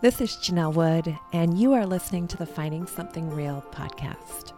[0.00, 4.52] This is Janell Wood, and you are listening to the Finding Something Real podcast.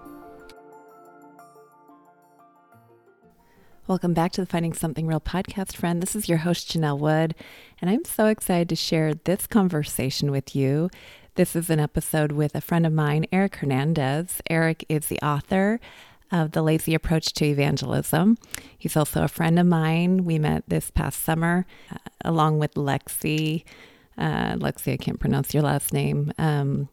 [3.87, 6.03] Welcome back to the Finding Something Real podcast, friend.
[6.03, 7.35] This is your host, Janell Wood,
[7.81, 10.91] and I'm so excited to share this conversation with you.
[11.37, 14.43] This is an episode with a friend of mine, Eric Hernandez.
[14.51, 15.81] Eric is the author
[16.31, 18.37] of The Lazy Approach to Evangelism.
[18.77, 20.27] He's also a friend of mine.
[20.27, 21.97] We met this past summer uh,
[22.27, 23.65] along with Lexi
[24.21, 26.89] uh, Lexi, I can't pronounce your last name, um,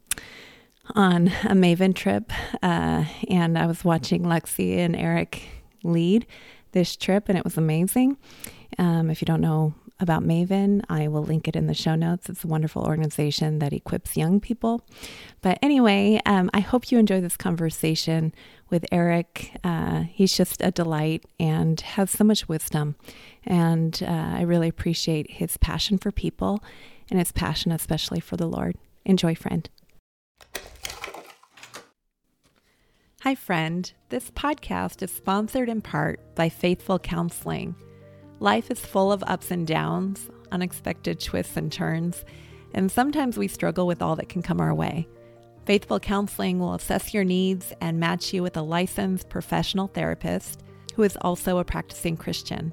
[0.94, 2.32] on a Maven trip.
[2.62, 5.42] Uh, and I was watching Lexi and Eric
[5.82, 6.26] lead
[6.72, 8.16] this trip, and it was amazing.
[8.78, 12.28] Um, if you don't know about Maven, I will link it in the show notes.
[12.28, 14.86] It's a wonderful organization that equips young people.
[15.40, 18.32] But anyway, um, I hope you enjoy this conversation
[18.70, 19.56] with Eric.
[19.64, 22.94] Uh, he's just a delight and has so much wisdom.
[23.44, 26.62] And uh, I really appreciate his passion for people
[27.10, 28.76] and his passion, especially for the Lord.
[29.04, 29.68] Enjoy, friend.
[33.22, 33.92] Hi, friend.
[34.10, 37.74] This podcast is sponsored in part by Faithful Counseling.
[38.40, 42.24] Life is full of ups and downs, unexpected twists and turns,
[42.74, 45.08] and sometimes we struggle with all that can come our way.
[45.64, 50.62] Faithful Counseling will assess your needs and match you with a licensed professional therapist
[50.94, 52.72] who is also a practicing Christian.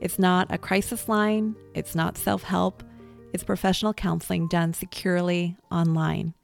[0.00, 2.82] It's not a crisis line, it's not self help,
[3.38, 6.34] it's professional counseling done securely online.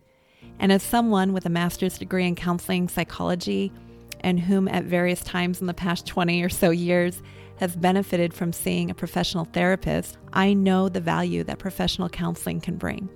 [0.60, 3.72] And as someone with a master's degree in counseling psychology,
[4.20, 7.20] and whom at various times in the past 20 or so years
[7.58, 12.76] has benefited from seeing a professional therapist, I know the value that professional counseling can
[12.76, 13.08] bring.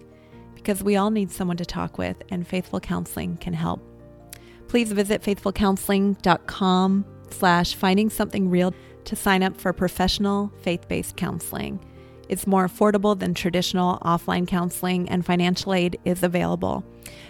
[0.57, 3.81] Because we all need someone to talk with, and Faithful Counseling can help.
[4.67, 11.79] Please visit faithfulcounseling.com slash finding something real to sign up for professional faith-based counseling.
[12.29, 16.85] It's more affordable than traditional offline counseling, and financial aid is available.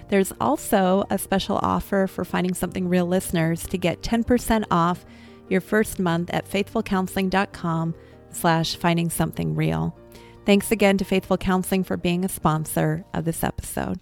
[0.09, 5.05] There's also a special offer for Finding Something Real listeners to get 10% off
[5.49, 7.95] your first month at faithfulcounseling.com
[8.33, 9.97] slash finding something real.
[10.45, 14.01] Thanks again to Faithful Counseling for being a sponsor of this episode.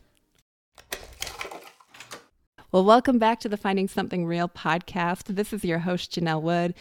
[2.76, 5.34] Well, welcome back to the Finding Something Real podcast.
[5.34, 6.74] This is your host, Janell Wood,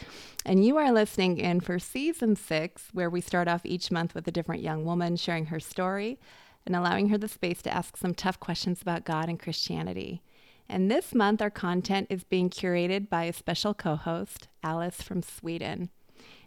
[0.44, 4.28] and you are listening in for season six, where we start off each month with
[4.28, 6.20] a different young woman sharing her story
[6.66, 10.20] and allowing her the space to ask some tough questions about God and Christianity.
[10.68, 15.22] And this month, our content is being curated by a special co host, Alice from
[15.22, 15.88] Sweden.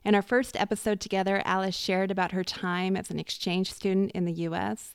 [0.06, 4.26] In our first episode together, Alice shared about her time as an exchange student in
[4.26, 4.94] the U.S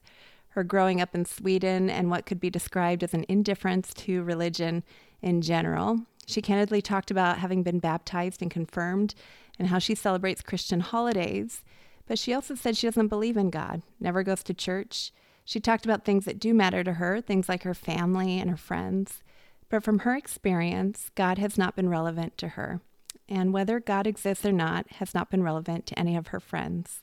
[0.55, 4.85] her growing up in Sweden and what could be described as an indifference to religion
[5.21, 6.01] in general.
[6.27, 9.17] She candidly talked about having been baptized and confirmed
[9.59, 11.65] and how she celebrates Christian holidays.
[12.07, 15.11] But she also said she doesn't believe in God, never goes to church.
[15.45, 18.57] She talked about things that do matter to her, things like her family and her
[18.57, 19.23] friends.
[19.69, 22.81] But from her experience, God has not been relevant to her.
[23.29, 27.01] And whether God exists or not has not been relevant to any of her friends.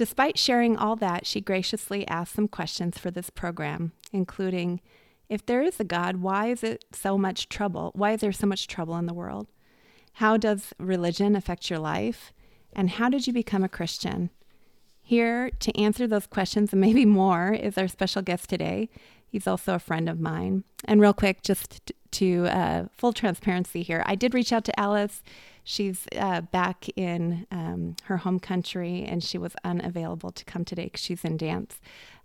[0.00, 4.80] Despite sharing all that, she graciously asked some questions for this program, including
[5.28, 7.90] If there is a God, why is it so much trouble?
[7.94, 9.48] Why is there so much trouble in the world?
[10.14, 12.32] How does religion affect your life?
[12.72, 14.30] And how did you become a Christian?
[15.02, 18.88] Here to answer those questions and maybe more is our special guest today.
[19.28, 20.64] He's also a friend of mine.
[20.86, 25.22] And real quick, just to uh, full transparency here, I did reach out to Alice
[25.64, 30.84] she's uh, back in um, her home country and she was unavailable to come today
[30.84, 31.80] because she's in dance.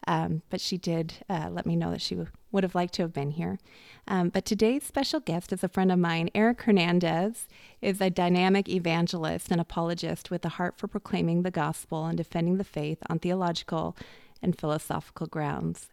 [0.08, 3.02] Um, but she did uh, let me know that she w- would have liked to
[3.02, 3.60] have been here.
[4.08, 6.30] Um, but today's special guest is a friend of mine.
[6.36, 7.48] Eric Hernandez
[7.82, 12.58] is a dynamic evangelist and apologist with a heart for proclaiming the gospel and defending
[12.58, 13.96] the faith on theological
[14.42, 15.90] and philosophical grounds.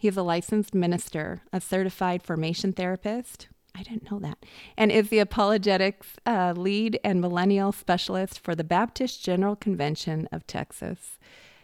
[0.00, 4.38] He is a licensed minister, a certified formation therapist, I didn't know that.
[4.78, 10.46] And is the apologetics uh, lead and millennial specialist for the Baptist General Convention of
[10.46, 11.18] Texas.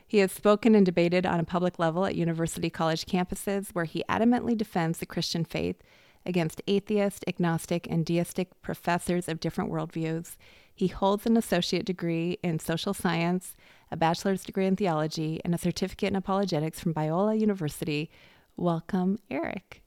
[0.06, 4.04] He has spoken and debated on a public level at university college campuses where he
[4.06, 5.82] adamantly defends the Christian faith
[6.26, 10.36] against atheist, agnostic, and deistic professors of different worldviews.
[10.74, 13.56] He holds an associate degree in social science,
[13.90, 18.10] a bachelor's degree in theology, and a certificate in apologetics from Biola University.
[18.56, 19.82] Welcome, Eric.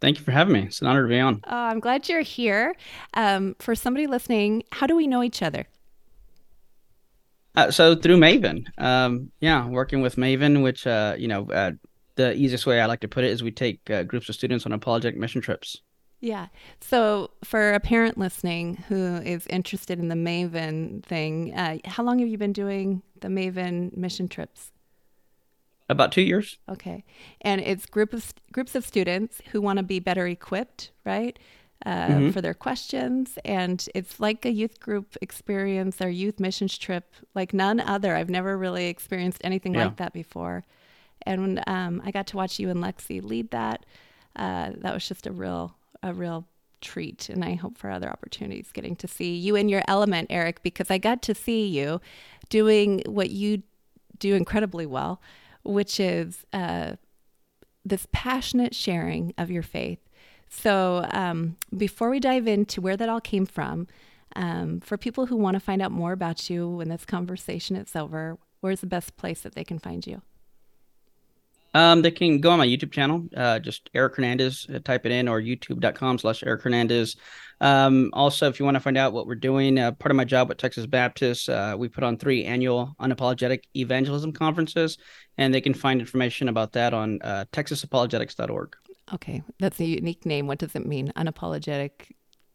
[0.00, 0.62] Thank you for having me.
[0.62, 1.42] It's an honor to be on.
[1.46, 2.74] Oh, I'm glad you're here.
[3.14, 5.66] Um, for somebody listening, how do we know each other?
[7.54, 11.72] Uh, so through Maven, um, yeah, working with Maven, which uh, you know, uh,
[12.14, 14.64] the easiest way I like to put it is we take uh, groups of students
[14.64, 15.82] on apologetic mission trips.
[16.20, 16.48] Yeah.
[16.80, 22.18] So for a parent listening who is interested in the Maven thing, uh, how long
[22.18, 24.70] have you been doing the Maven mission trips?
[25.88, 26.58] About two years.
[26.68, 27.04] Okay,
[27.40, 31.36] and it's group of groups of students who want to be better equipped, right,
[31.84, 32.30] uh, mm-hmm.
[32.30, 37.52] for their questions, and it's like a youth group experience, or youth missions trip, like
[37.52, 38.14] none other.
[38.14, 39.86] I've never really experienced anything yeah.
[39.86, 40.64] like that before,
[41.22, 43.84] and um, I got to watch you and Lexi lead that,
[44.36, 46.46] uh, that was just a real a real
[46.80, 50.62] treat and I hope for other opportunities getting to see you in your element, Eric,
[50.62, 52.00] because I got to see you
[52.48, 53.62] doing what you
[54.18, 55.20] do incredibly well,
[55.62, 56.96] which is uh,
[57.84, 59.98] this passionate sharing of your faith.
[60.48, 63.86] So, um, before we dive into where that all came from,
[64.34, 67.94] um, for people who want to find out more about you when this conversation is
[67.94, 70.22] over, where's the best place that they can find you?
[71.74, 75.12] Um, they can go on my YouTube channel, uh, just Eric Hernandez, uh, type it
[75.12, 77.16] in, or youtube.com slash Eric Hernandez.
[77.60, 80.24] Um, also, if you want to find out what we're doing, uh, part of my
[80.24, 84.98] job with Texas Baptist, uh, we put on three annual unapologetic evangelism conferences,
[85.38, 88.76] and they can find information about that on uh, texasapologetics.org.
[89.12, 90.46] Okay, that's a unique name.
[90.46, 91.12] What does it mean?
[91.16, 92.12] Unapologetic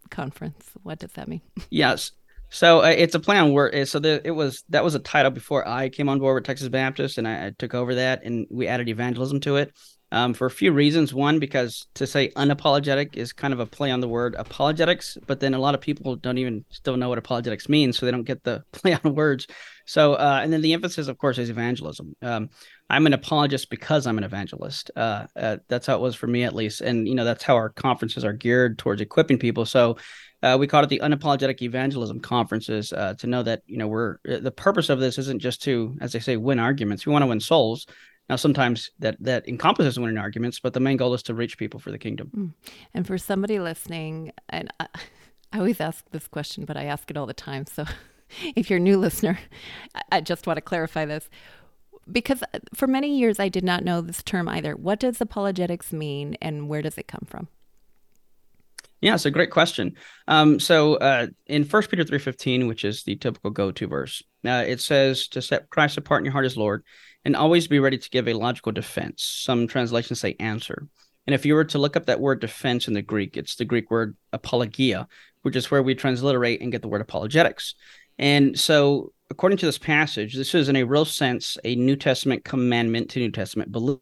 [0.09, 0.71] conference.
[0.83, 1.41] What does that mean?
[1.69, 2.12] yes.
[2.50, 5.68] So uh, it's a plan where so the, it was that was a title before
[5.68, 8.68] I came on board with Texas Baptist, and I, I took over that, and we
[8.68, 9.74] added evangelism to it
[10.12, 11.13] um, for a few reasons.
[11.13, 15.39] One, because to say unapologetic is kind of a play on the word apologetics, but
[15.39, 18.24] then a lot of people don't even still know what apologetics means, so they don't
[18.24, 19.48] get the play on words.
[19.88, 22.15] So, uh, and then the emphasis, of course, is evangelism.
[22.21, 22.50] Um,
[22.89, 24.91] I'm an apologist because I'm an evangelist.
[24.95, 27.56] Uh, uh, that's how it was for me, at least, and you know that's how
[27.56, 29.65] our conferences are geared towards equipping people.
[29.65, 29.98] So
[30.43, 34.17] uh, we call it the unapologetic evangelism conferences uh, to know that you know we're
[34.29, 37.05] uh, the purpose of this isn't just to as they say win arguments.
[37.05, 37.87] We want to win souls.
[38.29, 41.79] Now sometimes that that encompasses winning arguments but the main goal is to reach people
[41.79, 42.31] for the kingdom.
[42.35, 42.53] Mm.
[42.93, 44.87] and for somebody listening and I,
[45.53, 47.85] I always ask this question but i ask it all the time so
[48.55, 49.38] if you're a new listener
[50.11, 51.29] i just want to clarify this.
[52.11, 54.75] Because uh, for many years i did not know this term either.
[54.75, 57.47] What does apologetics mean and where does it come from
[59.05, 59.93] yeah, it's a great question.
[60.27, 64.23] Um, so uh, in First Peter three fifteen, which is the typical go to verse,
[64.43, 66.83] uh, it says to set Christ apart in your heart as Lord,
[67.23, 69.23] and always be ready to give a logical defense.
[69.23, 70.87] Some translations say answer.
[71.27, 73.65] And if you were to look up that word defense in the Greek, it's the
[73.65, 75.07] Greek word apologia,
[75.43, 77.75] which is where we transliterate and get the word apologetics.
[78.17, 82.43] And so according to this passage, this is in a real sense a New Testament
[82.43, 84.01] commandment to New Testament believers,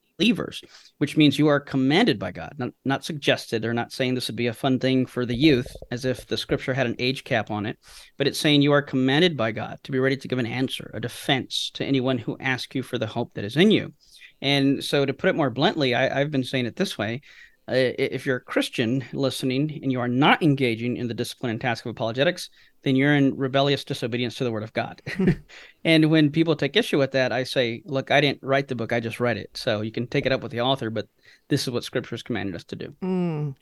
[0.98, 3.62] which means you are commanded by God, not, not suggested.
[3.62, 6.38] They're not saying this would be a fun thing for the youth, as if the
[6.38, 7.78] scripture had an age cap on it,
[8.18, 10.92] but it's saying you are commanded by God to be ready to give an answer,
[10.94, 13.94] a defense to anyone who asks you for the hope that is in you.
[14.42, 17.22] And so, to put it more bluntly, I, I've been saying it this way
[17.70, 21.62] uh, if you're a Christian listening and you are not engaging in the discipline and
[21.62, 22.50] task of apologetics,
[22.84, 25.02] then you're in rebellious disobedience to the word of God.
[25.84, 28.94] and when people take issue with that, I say, look, I didn't write the book,
[28.94, 29.52] I just read it.
[29.56, 31.08] So you can take it up with the author, but
[31.50, 32.96] this is what scripture has commanded us to do.
[33.02, 33.56] Mm.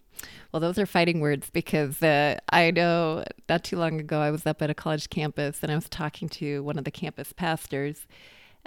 [0.52, 4.46] Well, those are fighting words because uh, I know not too long ago I was
[4.46, 8.06] up at a college campus and I was talking to one of the campus pastors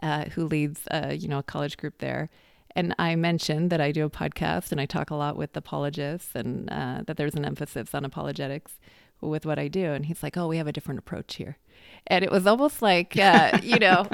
[0.03, 2.31] uh, who leads, uh, you know, a college group there.
[2.77, 6.35] And I mentioned that I do a podcast and I talk a lot with apologists
[6.35, 8.81] and uh, that there's an emphasis on apologetics
[9.21, 9.93] with what I do.
[9.93, 11.57] And he's like, oh, we have a different approach here.
[12.07, 14.07] And it was almost like, uh, you know,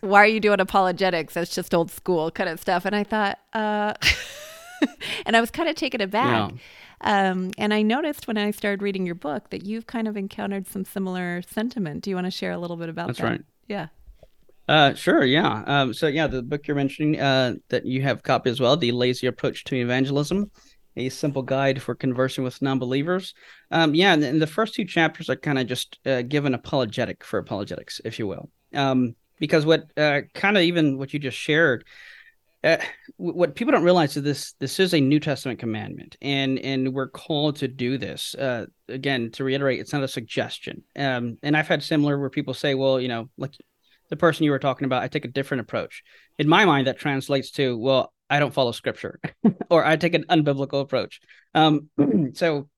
[0.00, 1.34] why are you doing apologetics?
[1.34, 2.84] That's just old school kind of stuff.
[2.84, 3.94] And I thought, uh,
[5.26, 6.52] and I was kind of taken aback.
[6.52, 6.58] Yeah.
[7.00, 10.66] Um, and I noticed when I started reading your book that you've kind of encountered
[10.66, 12.02] some similar sentiment.
[12.02, 13.24] Do you want to share a little bit about That's that?
[13.24, 13.44] That's right.
[13.68, 13.86] Yeah.
[14.68, 15.62] Uh, sure, yeah.
[15.66, 18.92] Um, so yeah, the book you're mentioning, uh, that you have copy as well, "The
[18.92, 20.50] Lazy Approach to Evangelism,"
[20.98, 23.34] a simple guide for conversing with non-believers.
[23.70, 26.54] Um, yeah, and, and the first two chapters are kind of just uh, give an
[26.54, 31.18] apologetic for apologetics, if you will, um, because what uh, kind of even what you
[31.18, 31.84] just shared.
[32.64, 32.76] Uh,
[33.18, 37.08] what people don't realize is this this is a New Testament commandment, and and we're
[37.08, 38.34] called to do this.
[38.34, 40.82] Uh, again, to reiterate, it's not a suggestion.
[40.96, 43.52] Um, and I've had similar where people say, well, you know, like
[44.08, 46.02] the person you were talking about, I take a different approach.
[46.38, 49.20] In my mind, that translates to, well, I don't follow scripture
[49.70, 51.20] or I take an unbiblical approach.
[51.54, 51.88] Um,
[52.34, 52.68] so,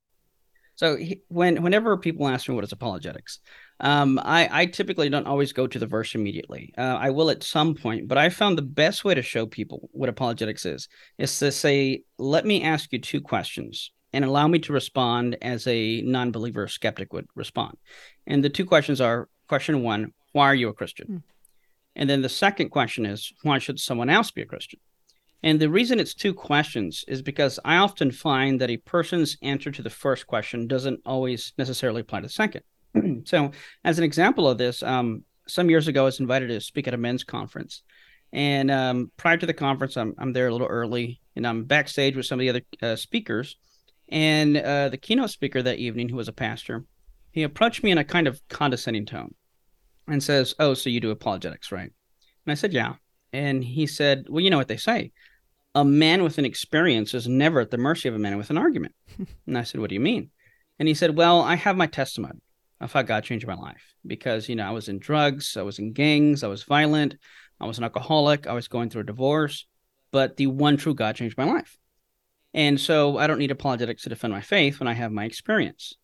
[0.77, 3.41] so he, when, whenever people ask me what is apologetics,
[3.81, 6.73] um, I, I typically don't always go to the verse immediately.
[6.77, 9.89] Uh, I will at some point, but I found the best way to show people
[9.93, 14.59] what apologetics is, is to say, let me ask you two questions and allow me
[14.61, 17.77] to respond as a non-believer skeptic would respond.
[18.27, 21.07] And the two questions are question one, why are you a Christian?
[21.07, 21.23] Mm.
[21.97, 24.81] And then the second question is, why should someone else be a Christian?
[25.43, 29.71] And the reason it's two questions is because I often find that a person's answer
[29.71, 32.63] to the first question doesn't always necessarily apply to the second.
[33.25, 33.51] so,
[33.85, 36.95] as an example of this, um, some years ago, I was invited to speak at
[36.95, 37.83] a men's conference.
[38.33, 42.17] And um, prior to the conference, I'm I'm there a little early, and I'm backstage
[42.17, 43.57] with some of the other uh, speakers.
[44.09, 46.85] And uh, the keynote speaker that evening, who was a pastor,
[47.33, 49.35] he approached me in a kind of condescending tone,
[50.09, 51.93] and says, "Oh, so you do apologetics, right?"
[52.47, 52.95] And I said, "Yeah."
[53.33, 55.13] And he said, "Well, you know what they say."
[55.75, 58.59] A man with an experience is never at the mercy of a man with an
[58.59, 58.95] argument.
[59.47, 60.31] and I said, What do you mean?
[60.81, 62.41] And he said, Well, I have my testimony
[62.81, 65.79] of how God changed my life because, you know, I was in drugs, I was
[65.79, 67.17] in gangs, I was violent,
[67.61, 69.67] I was an alcoholic, I was going through a divorce,
[70.11, 71.77] but the one true God changed my life.
[72.55, 75.95] And so I don't need apologetics to defend my faith when I have my experience.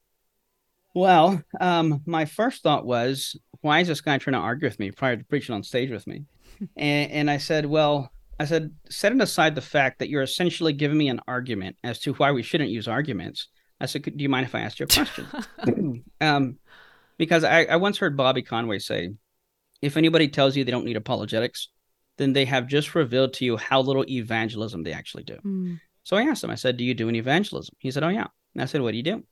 [0.96, 4.90] Well, um, my first thought was, why is this guy trying to argue with me
[4.90, 6.24] prior to preaching on stage with me?
[6.76, 8.10] and, and I said, well,
[8.40, 12.14] I said, setting aside the fact that you're essentially giving me an argument as to
[12.14, 13.48] why we shouldn't use arguments,
[13.78, 15.26] I said, Do you mind if I ask you a question?
[16.22, 16.56] um,
[17.18, 19.10] because I, I once heard Bobby Conway say,
[19.82, 21.68] if anybody tells you they don't need apologetics,
[22.16, 25.36] then they have just revealed to you how little evangelism they actually do.
[25.44, 25.78] Mm.
[26.04, 27.74] So I asked him, I said, Do you do any evangelism?
[27.80, 28.28] He said, Oh, yeah.
[28.54, 29.22] And I said, What do you do?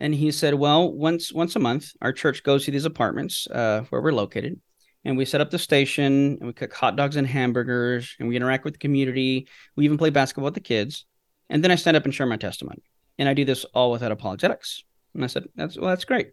[0.00, 3.82] And he said, Well, once once a month, our church goes to these apartments uh,
[3.90, 4.58] where we're located,
[5.04, 8.36] and we set up the station, and we cook hot dogs and hamburgers, and we
[8.36, 9.46] interact with the community.
[9.76, 11.04] We even play basketball with the kids,
[11.50, 12.82] and then I stand up and share my testimony
[13.20, 14.82] and I do this all without apologetics.
[15.14, 16.32] And I said, that's well, that's great.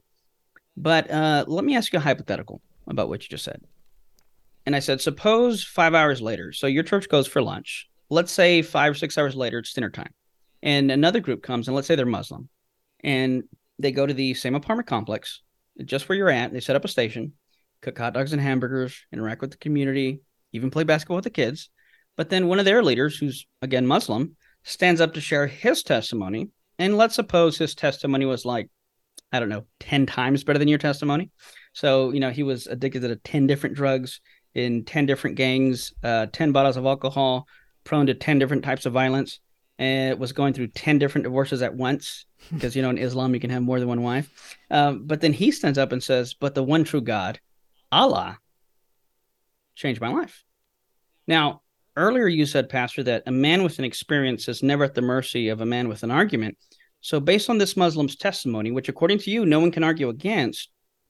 [0.77, 3.61] But uh, let me ask you a hypothetical about what you just said.
[4.65, 7.87] And I said, suppose five hours later, so your church goes for lunch.
[8.09, 10.13] Let's say five or six hours later, it's dinner time.
[10.63, 12.47] And another group comes, and let's say they're Muslim,
[13.07, 13.43] and
[13.79, 15.41] they go to the same apartment complex,
[15.85, 16.51] just where you're at.
[16.51, 17.33] They set up a station,
[17.81, 20.19] cook hot dogs and hamburgers, interact with the community,
[20.51, 21.69] even play basketball with the kids.
[22.17, 26.49] But then one of their leaders, who's again Muslim, stands up to share his testimony
[26.77, 28.69] and let's suppose his testimony was like,
[29.31, 31.31] I don't know, 10 times better than your testimony.
[31.73, 34.19] So, you know, he was addicted to 10 different drugs
[34.53, 37.47] in 10 different gangs, uh, 10 bottles of alcohol,
[37.83, 39.39] prone to 10 different types of violence,
[39.79, 42.25] and was going through 10 different divorces at once.
[42.53, 44.55] Because, you know, in Islam, you can have more than one wife.
[44.71, 47.41] Um, but then he stands up and says, But the one true God,
[47.91, 48.37] Allah,
[49.75, 50.45] changed my life.
[51.27, 51.61] Now,
[51.97, 55.49] earlier you said, Pastor, that a man with an experience is never at the mercy
[55.49, 56.57] of a man with an argument.
[57.01, 60.69] So, based on this Muslim's testimony, which according to you, no one can argue against,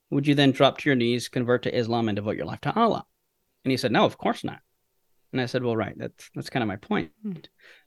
[0.10, 2.74] would you then drop to your knees, convert to Islam, and devote your life to
[2.74, 3.06] Allah?
[3.64, 4.60] And he said, No, of course not.
[5.32, 7.12] And I said, Well, right, that's that's kind of my point.
[7.22, 7.34] Hmm.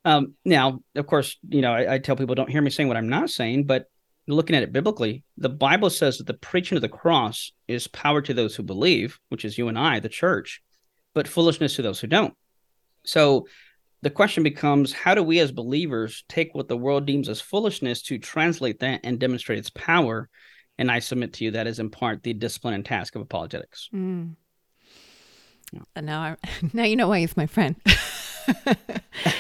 [0.05, 2.97] Um, now, of course, you know, I, I tell people don't hear me saying what
[2.97, 3.87] I'm not saying, but
[4.29, 8.21] looking at it biblically, the Bible says that the preaching of the cross is power
[8.23, 10.63] to those who believe, which is you and I, the church,
[11.15, 12.35] but foolishness to those who don't.
[13.05, 13.47] So
[14.03, 18.03] the question becomes how do we as believers take what the world deems as foolishness
[18.03, 20.29] to translate that and demonstrate its power?
[20.79, 23.89] And I submit to you that is in part the discipline and task of apologetics.
[23.95, 24.37] Mm.
[25.73, 25.83] Yeah.
[25.97, 26.37] And now, I,
[26.73, 27.77] now you know why he's my friend.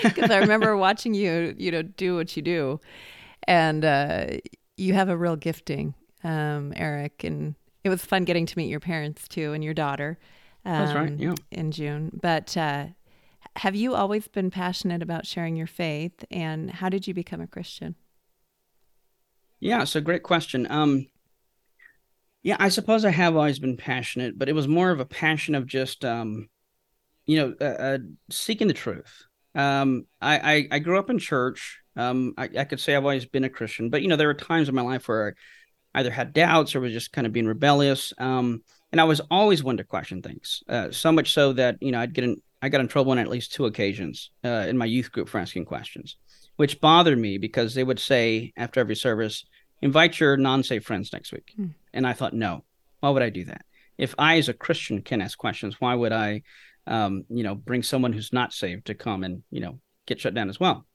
[0.04, 2.80] Because I remember watching you, you know, do what you do,
[3.44, 4.26] and uh,
[4.76, 7.24] you have a real gifting, um, Eric.
[7.24, 10.18] And it was fun getting to meet your parents too, and your daughter.
[10.64, 11.08] Um, That's right.
[11.08, 11.34] Um, yeah.
[11.50, 12.88] In June, but uh,
[13.56, 17.46] have you always been passionate about sharing your faith and how did you become a
[17.46, 17.96] Christian?
[19.58, 20.66] Yeah, so great question.
[20.70, 21.08] Um
[22.42, 25.54] yeah, I suppose I have always been passionate, but it was more of a passion
[25.54, 26.48] of just um
[27.26, 27.98] you know, uh, uh,
[28.30, 29.24] seeking the truth.
[29.54, 31.80] Um I, I I grew up in church.
[31.96, 34.34] Um I, I could say I've always been a Christian, but you know, there were
[34.34, 35.34] times in my life where
[35.94, 38.12] I either had doubts or was just kind of being rebellious.
[38.18, 40.64] Um and I was always one to question things.
[40.68, 43.18] Uh, so much so that, you know, I'd get in I got in trouble on
[43.18, 46.16] at least two occasions uh, in my youth group for asking questions,
[46.56, 49.46] which bothered me because they would say after every service,
[49.80, 51.52] invite your non-safe friends next week.
[51.56, 51.68] Hmm.
[51.92, 52.64] And I thought, no,
[53.00, 53.64] why would I do that?
[53.98, 56.42] If I, as a Christian, can ask questions, why would I,
[56.86, 60.34] um, you know, bring someone who's not saved to come and, you know, get shut
[60.34, 60.86] down as well?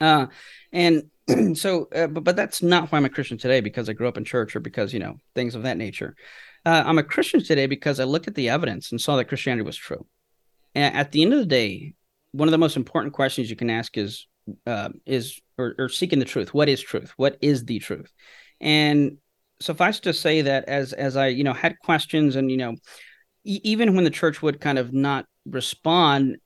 [0.00, 0.26] Uh,
[0.72, 1.04] and
[1.56, 4.16] so, uh, but, but that's not why I'm a Christian today because I grew up
[4.16, 6.14] in church or because, you know, things of that nature.
[6.64, 9.64] Uh, I'm a Christian today because I looked at the evidence and saw that Christianity
[9.64, 10.06] was true
[10.74, 11.94] And at the end of the day,
[12.32, 14.26] one of the most important questions you can ask is
[14.66, 16.54] uh, is or, or, seeking the truth.
[16.54, 17.12] What is truth?
[17.16, 18.12] What is the truth?
[18.60, 19.18] And
[19.60, 22.74] suffice to say that as as I you know had questions and you know
[23.44, 26.36] e- even when the church would kind of not respond,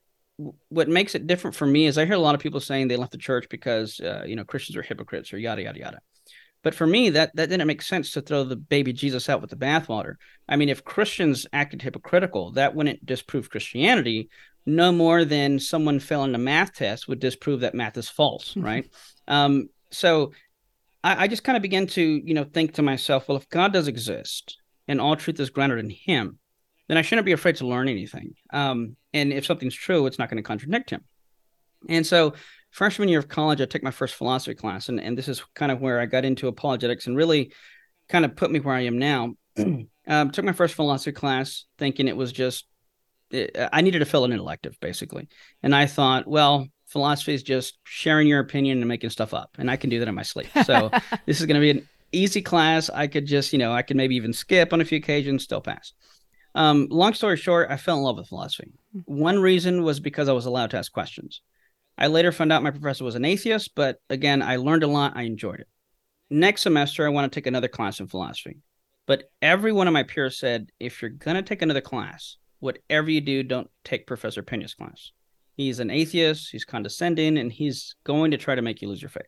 [0.69, 2.97] what makes it different for me is I hear a lot of people saying they
[2.97, 6.01] left the church because uh, you know Christians are hypocrites or yada yada yada.
[6.63, 9.51] But for me, that that didn't make sense to throw the baby Jesus out with
[9.51, 10.15] the bathwater.
[10.49, 14.29] I mean, if Christians acted hypocritical, that wouldn't disprove Christianity
[14.67, 18.87] no more than someone failing a math test would disprove that math is false, right?
[19.27, 20.33] um, so
[21.03, 23.73] I, I just kind of began to, you know, think to myself, well, if God
[23.73, 26.39] does exist and all truth is grounded in Him,
[26.91, 28.35] then I shouldn't be afraid to learn anything.
[28.53, 31.05] Um, and if something's true, it's not going to contradict him.
[31.89, 32.35] And so,
[32.73, 35.71] freshman year of college, I took my first philosophy class, and, and this is kind
[35.71, 37.53] of where I got into apologetics and really
[38.09, 39.35] kind of put me where I am now.
[40.09, 42.67] um, took my first philosophy class thinking it was just,
[43.33, 45.29] I needed to fill an elective, basically.
[45.63, 49.71] And I thought, well, philosophy is just sharing your opinion and making stuff up, and
[49.71, 50.49] I can do that in my sleep.
[50.65, 50.91] So,
[51.27, 52.91] this is going to be an easy class.
[52.91, 55.61] I could just, you know, I could maybe even skip on a few occasions, still
[55.61, 55.93] pass.
[56.55, 58.73] Um, long story short, I fell in love with philosophy.
[59.05, 61.43] One reason was because I was allowed to ask questions.
[61.97, 65.13] I later found out my professor was an atheist, but again, I learned a lot.
[65.15, 65.69] I enjoyed it.
[66.29, 68.59] Next semester, I want to take another class in philosophy.
[69.07, 73.11] But every one of my peers said, if you're going to take another class, whatever
[73.11, 75.13] you do, don't take Professor Pena's class.
[75.57, 79.11] He's an atheist, he's condescending, and he's going to try to make you lose your
[79.11, 79.27] faith.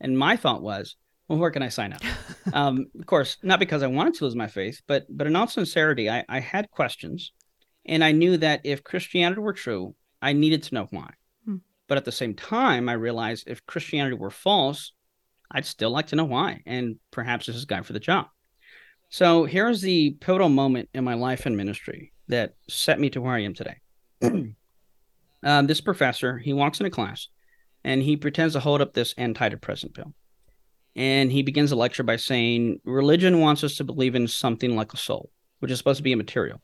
[0.00, 0.96] And my thought was,
[1.28, 2.02] well, where can I sign up?
[2.52, 5.46] um, of course, not because I wanted to lose my faith, but but in all
[5.46, 7.32] sincerity, I, I had questions,
[7.86, 11.10] and I knew that if Christianity were true, I needed to know why.
[11.44, 11.56] Hmm.
[11.88, 14.92] But at the same time, I realized if Christianity were false,
[15.50, 18.26] I'd still like to know why, and perhaps this is guy for the job.
[19.08, 23.34] So here's the pivotal moment in my life and ministry that set me to where
[23.34, 23.76] I am today.
[25.42, 27.28] um, this professor, he walks into class,
[27.84, 30.12] and he pretends to hold up this antidepressant pill
[30.96, 34.92] and he begins the lecture by saying religion wants us to believe in something like
[34.92, 35.30] a soul,
[35.60, 36.60] which is supposed to be immaterial.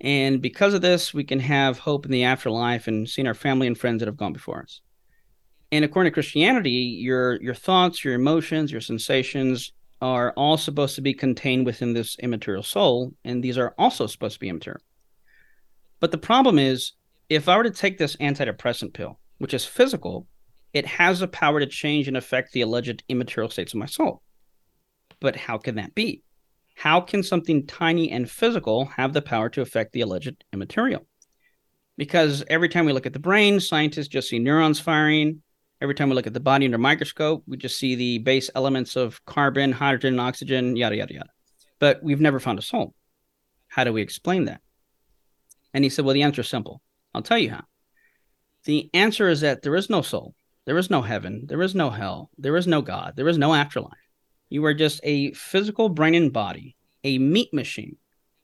[0.00, 3.66] And because of this, we can have hope in the afterlife and seeing our family
[3.66, 4.80] and friends that have gone before us.
[5.72, 11.00] And according to Christianity, your your thoughts, your emotions, your sensations are all supposed to
[11.00, 14.82] be contained within this immaterial soul, and these are also supposed to be immaterial.
[15.98, 16.92] But the problem is,
[17.28, 20.26] if I were to take this antidepressant pill, which is physical,
[20.72, 24.22] it has the power to change and affect the alleged immaterial states of my soul.
[25.20, 26.22] But how can that be?
[26.74, 31.06] How can something tiny and physical have the power to affect the alleged immaterial?
[31.96, 35.42] Because every time we look at the brain, scientists just see neurons firing.
[35.80, 38.96] Every time we look at the body under microscope, we just see the base elements
[38.96, 41.30] of carbon, hydrogen, oxygen, yada, yada, yada.
[41.78, 42.94] But we've never found a soul.
[43.68, 44.60] How do we explain that?
[45.72, 46.82] And he said, Well, the answer is simple.
[47.16, 47.64] I'll tell you how.
[48.66, 50.34] The answer is that there is no soul.
[50.66, 51.46] There is no heaven.
[51.46, 52.30] There is no hell.
[52.36, 53.14] There is no God.
[53.16, 53.92] There is no afterlife.
[54.50, 57.96] You are just a physical brain and body, a meat machine.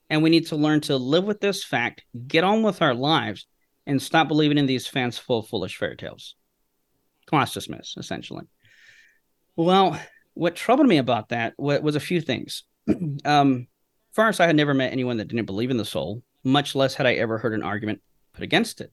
[0.09, 3.45] And we need to learn to live with this fact, get on with our lives,
[3.85, 6.35] and stop believing in these fanciful, foolish fairy tales.
[7.27, 8.45] Class dismissed, essentially.
[9.55, 9.99] Well,
[10.33, 12.63] what troubled me about that was a few things.
[13.25, 13.67] um,
[14.13, 17.05] first, I had never met anyone that didn't believe in the soul, much less had
[17.05, 18.01] I ever heard an argument
[18.33, 18.91] put against it.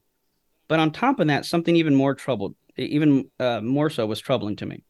[0.69, 4.57] But on top of that, something even more troubled even uh, more so was troubling
[4.57, 4.85] to me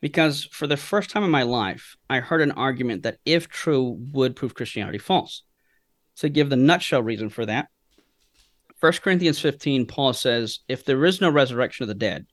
[0.00, 3.96] because for the first time in my life, I heard an argument that, if true,
[4.12, 5.42] would prove Christianity false.
[6.16, 7.68] To give the nutshell reason for that,
[8.80, 12.26] 1 Corinthians 15, Paul says, If there is no resurrection of the dead,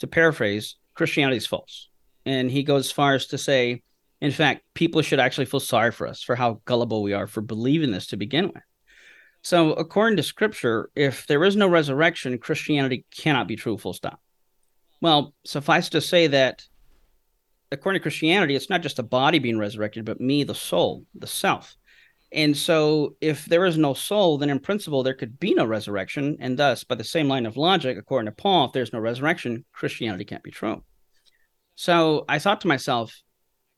[0.00, 1.88] to paraphrase, Christianity is false.
[2.26, 3.82] And he goes as far as to say,
[4.20, 7.40] in fact, people should actually feel sorry for us for how gullible we are for
[7.40, 8.62] believing this to begin with.
[9.46, 14.20] So, according to scripture, if there is no resurrection, Christianity cannot be true, full stop.
[15.00, 16.64] Well, suffice to say that
[17.70, 21.28] according to Christianity, it's not just the body being resurrected, but me, the soul, the
[21.28, 21.76] self.
[22.32, 26.38] And so, if there is no soul, then in principle, there could be no resurrection.
[26.40, 29.64] And thus, by the same line of logic, according to Paul, if there's no resurrection,
[29.72, 30.82] Christianity can't be true.
[31.76, 33.14] So, I thought to myself,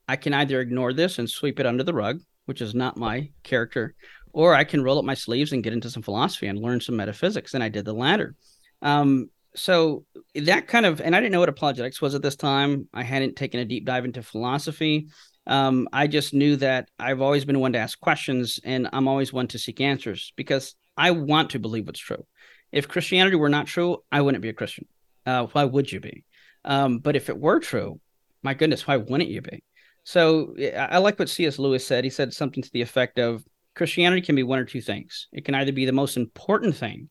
[0.07, 3.29] I can either ignore this and sweep it under the rug, which is not my
[3.43, 3.93] character,
[4.33, 6.95] or I can roll up my sleeves and get into some philosophy and learn some
[6.95, 7.53] metaphysics.
[7.53, 8.35] And I did the latter.
[8.81, 12.87] Um, so that kind of and i didn't know what apologetics was at this time.
[12.93, 15.07] I hadn't taken a deep dive into philosophy.
[15.47, 19.33] Um, i just knew that i've always been one to ask questions and i'm always
[19.33, 22.25] one to seek answers because i want to believe what's true.
[22.71, 24.85] If christianity were not true i wouldn't be a christian.
[25.25, 26.23] Uh, why would you be?
[26.65, 27.99] Um, but if it were true
[28.43, 29.63] my goodness why wouldn't you be?
[30.03, 32.03] So i like what cs lewis said.
[32.03, 33.43] He said something to the effect of
[33.79, 37.09] christianity can be one or two things it can either be the most important thing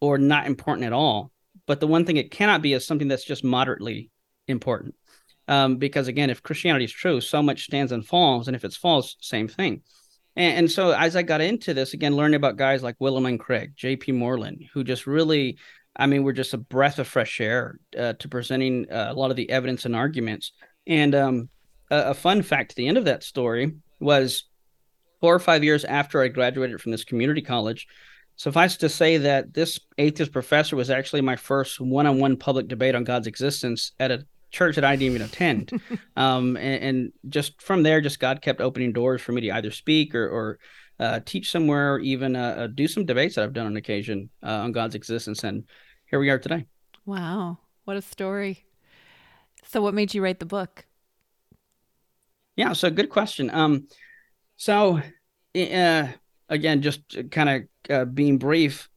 [0.00, 1.30] or not important at all
[1.66, 4.10] but the one thing it cannot be is something that's just moderately
[4.48, 4.94] important.
[5.48, 8.76] Um, because again, if Christianity is true, so much stands and falls, and if it's
[8.76, 9.82] false, same thing.
[10.36, 13.38] And, and so as I got into this, again, learning about guys like William Lane
[13.38, 14.12] Craig, J.P.
[14.12, 15.58] Moreland, who just really,
[15.96, 19.30] I mean, were just a breath of fresh air uh, to presenting uh, a lot
[19.30, 20.52] of the evidence and arguments.
[20.86, 21.48] And um,
[21.90, 24.44] a, a fun fact at the end of that story was
[25.20, 27.86] four or five years after I graduated from this community college,
[28.40, 33.04] Suffice to say that this atheist professor was actually my first one-on-one public debate on
[33.04, 35.82] God's existence at a church that I didn't even attend.
[36.16, 39.70] um, and, and, just from there, just God kept opening doors for me to either
[39.70, 40.58] speak or, or
[40.98, 44.30] uh, teach somewhere, or even uh, uh, do some debates that I've done on occasion
[44.42, 45.44] uh, on God's existence.
[45.44, 45.64] And
[46.06, 46.64] here we are today.
[47.04, 48.64] Wow, what a story!
[49.66, 50.86] So, what made you write the book?
[52.56, 53.50] Yeah, so good question.
[53.50, 53.86] Um,
[54.60, 55.00] so
[55.56, 56.08] uh,
[56.50, 58.90] again, just kind of uh, being brief,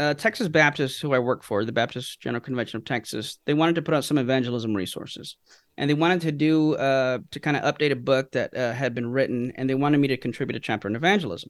[0.00, 3.76] uh, Texas Baptists, who I work for, the Baptist General Convention of Texas, they wanted
[3.76, 5.36] to put out some evangelism resources,
[5.76, 8.92] and they wanted to do uh, to kind of update a book that uh, had
[8.92, 11.48] been written, and they wanted me to contribute a chapter on evangelism.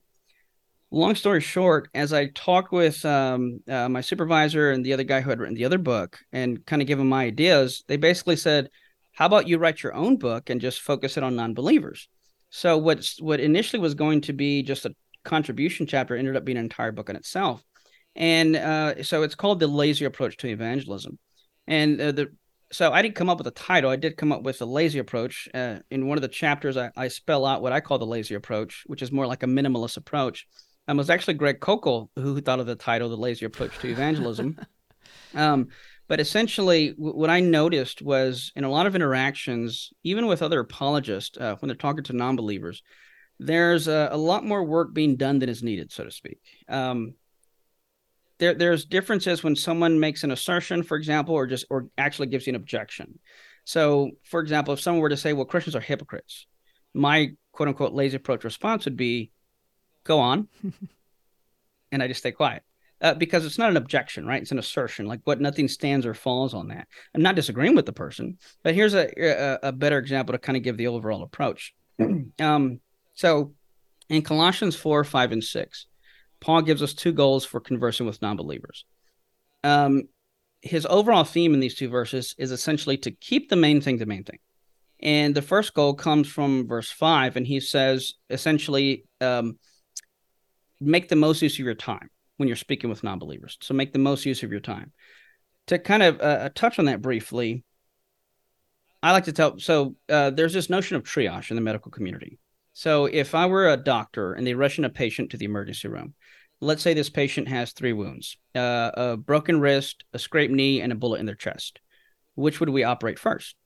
[0.91, 5.23] Long story short, as I talked with um, uh, my supervisor and the other guy
[5.23, 8.37] who had written the other book, and kind of give them my ideas, they basically
[8.37, 8.69] said,
[9.13, 12.09] "How about you write your own book and just focus it on non-believers?"
[12.51, 16.59] So what's what initially was going to be just a contribution chapter ended up being
[16.59, 17.63] an entire book in itself.
[18.17, 21.19] And uh, so it's called the lazy approach to evangelism.
[21.67, 22.29] And uh, the
[22.71, 23.91] so I didn't come up with a title.
[23.91, 25.49] I did come up with the lazy approach.
[25.55, 28.35] Uh, in one of the chapters, I, I, spell out what I call the lazy
[28.35, 30.47] approach, which is more like a minimalist approach.
[30.87, 33.89] And it was actually Greg Koukl who thought of the title, the lazy approach to
[33.89, 34.59] evangelism.
[35.35, 35.69] um,
[36.09, 41.37] but essentially, what I noticed was in a lot of interactions, even with other apologists,
[41.37, 42.83] uh, when they're talking to non-believers,
[43.39, 46.41] there's a, a, lot more work being done than is needed, so to speak.
[46.67, 47.15] Um,
[48.39, 52.47] there, there's differences when someone makes an assertion, for example, or just or actually gives
[52.47, 53.19] you an objection.
[53.65, 56.47] So, for example, if someone were to say, "Well, Christians are hypocrites,"
[56.95, 59.31] my quote unquote lazy approach response would be,
[60.05, 60.49] "Go on,"
[61.93, 62.63] and I just stay quiet.
[63.01, 64.43] Uh, because it's not an objection, right?
[64.43, 65.07] It's an assertion.
[65.07, 66.89] Like what nothing stands or falls on that.
[67.15, 70.57] I'm not disagreeing with the person, but here's a a, a better example to kind
[70.57, 71.75] of give the overall approach.
[72.41, 72.81] um,
[73.15, 73.55] so
[74.09, 75.87] in Colossians 4, 5, and 6,
[76.41, 78.85] Paul gives us two goals for conversing with non believers.
[79.65, 80.05] Um,
[80.63, 84.07] his overall theme in these two verses is essentially to keep the main thing the
[84.07, 84.39] main thing.
[85.01, 89.59] And the first goal comes from verse 5, and he says essentially, um,
[90.81, 93.59] make the most use of your time when you're speaking with non believers.
[93.61, 94.93] So make the most use of your time.
[95.67, 97.63] To kind of uh, touch on that briefly,
[99.03, 102.39] I like to tell so uh, there's this notion of triage in the medical community.
[102.73, 105.89] So if I were a doctor and they rush in a patient to the emergency
[105.89, 106.15] room,
[106.61, 110.93] let's say this patient has three wounds uh, a broken wrist, a scraped knee, and
[110.93, 111.81] a bullet in their chest.
[112.35, 113.57] Which would we operate first?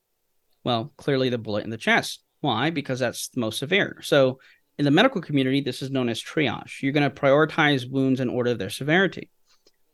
[0.65, 2.23] Well, clearly the bullet in the chest.
[2.41, 2.71] Why?
[2.71, 4.01] Because that's the most severe.
[4.03, 4.39] So
[4.79, 6.83] in the medical community, this is known as triage.
[6.83, 9.31] You're going to prioritize wounds in order of their severity.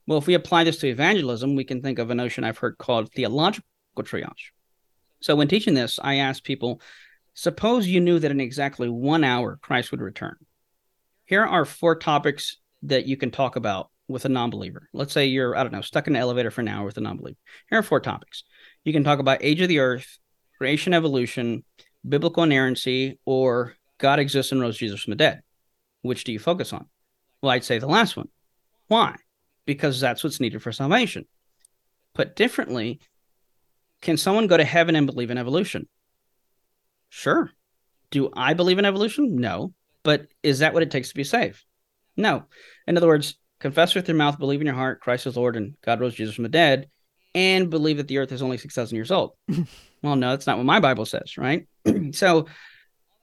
[0.06, 2.78] Well, if we apply this to evangelism, we can think of a notion I've heard
[2.78, 3.64] called theological
[3.98, 4.52] triage.
[5.20, 6.80] So when teaching this, I ask people
[7.38, 10.34] Suppose you knew that in exactly one hour Christ would return.
[11.24, 14.88] Here are four topics that you can talk about with a non believer.
[14.92, 17.00] Let's say you're, I don't know, stuck in an elevator for an hour with a
[17.00, 17.38] non believer.
[17.70, 18.42] Here are four topics.
[18.82, 20.18] You can talk about age of the earth,
[20.56, 21.62] creation, evolution,
[22.08, 25.42] biblical inerrancy, or God exists and rose Jesus from the dead.
[26.02, 26.86] Which do you focus on?
[27.42, 28.28] Well, I'd say the last one.
[28.86, 29.16] Why?
[29.66, 31.26] Because that's what's needed for salvation.
[32.14, 33.00] Put differently,
[34.00, 35.88] can someone go to heaven and believe in evolution?
[37.10, 37.50] Sure.
[38.10, 39.36] Do I believe in evolution?
[39.36, 39.72] No.
[40.02, 41.64] But is that what it takes to be saved?
[42.16, 42.44] No.
[42.86, 45.74] In other words, confess with your mouth, believe in your heart, Christ is Lord, and
[45.82, 46.88] God rose Jesus from the dead,
[47.34, 49.32] and believe that the earth is only 6,000 years old.
[50.02, 51.66] well, no, that's not what my Bible says, right?
[52.12, 52.46] so,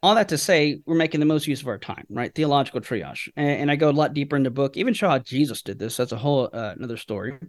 [0.06, 2.32] all that to say, we're making the most use of our time, right?
[2.36, 3.28] Theological triage.
[3.36, 5.80] And, and I go a lot deeper in the book, even show how Jesus did
[5.80, 5.98] this.
[5.98, 7.40] That's a whole uh, another story.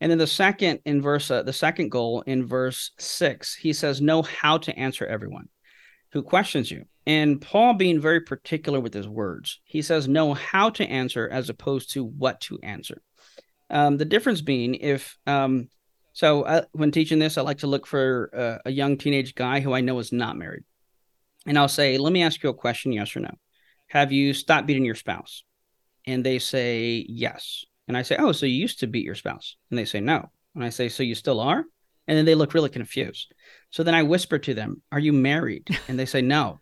[0.00, 4.00] And then the second in verse, uh, the second goal in verse six, he says,
[4.00, 5.50] know how to answer everyone
[6.12, 6.84] who questions you.
[7.06, 11.50] And Paul being very particular with his words, he says, know how to answer as
[11.50, 13.02] opposed to what to answer.
[13.68, 15.68] Um, the difference being if, um,
[16.14, 19.60] so I, when teaching this, I like to look for uh, a young teenage guy
[19.60, 20.64] who I know is not married.
[21.46, 23.34] And I'll say, let me ask you a question, yes or no.
[23.88, 25.44] Have you stopped beating your spouse?
[26.06, 27.64] And they say, yes.
[27.88, 29.56] And I say, oh, so you used to beat your spouse?
[29.70, 30.30] And they say, no.
[30.54, 31.64] And I say, so you still are?
[32.08, 33.32] And then they look really confused.
[33.70, 35.68] So then I whisper to them, Are you married?
[35.88, 36.60] And they say, No.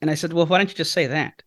[0.00, 1.42] And I said, Well, why don't you just say that?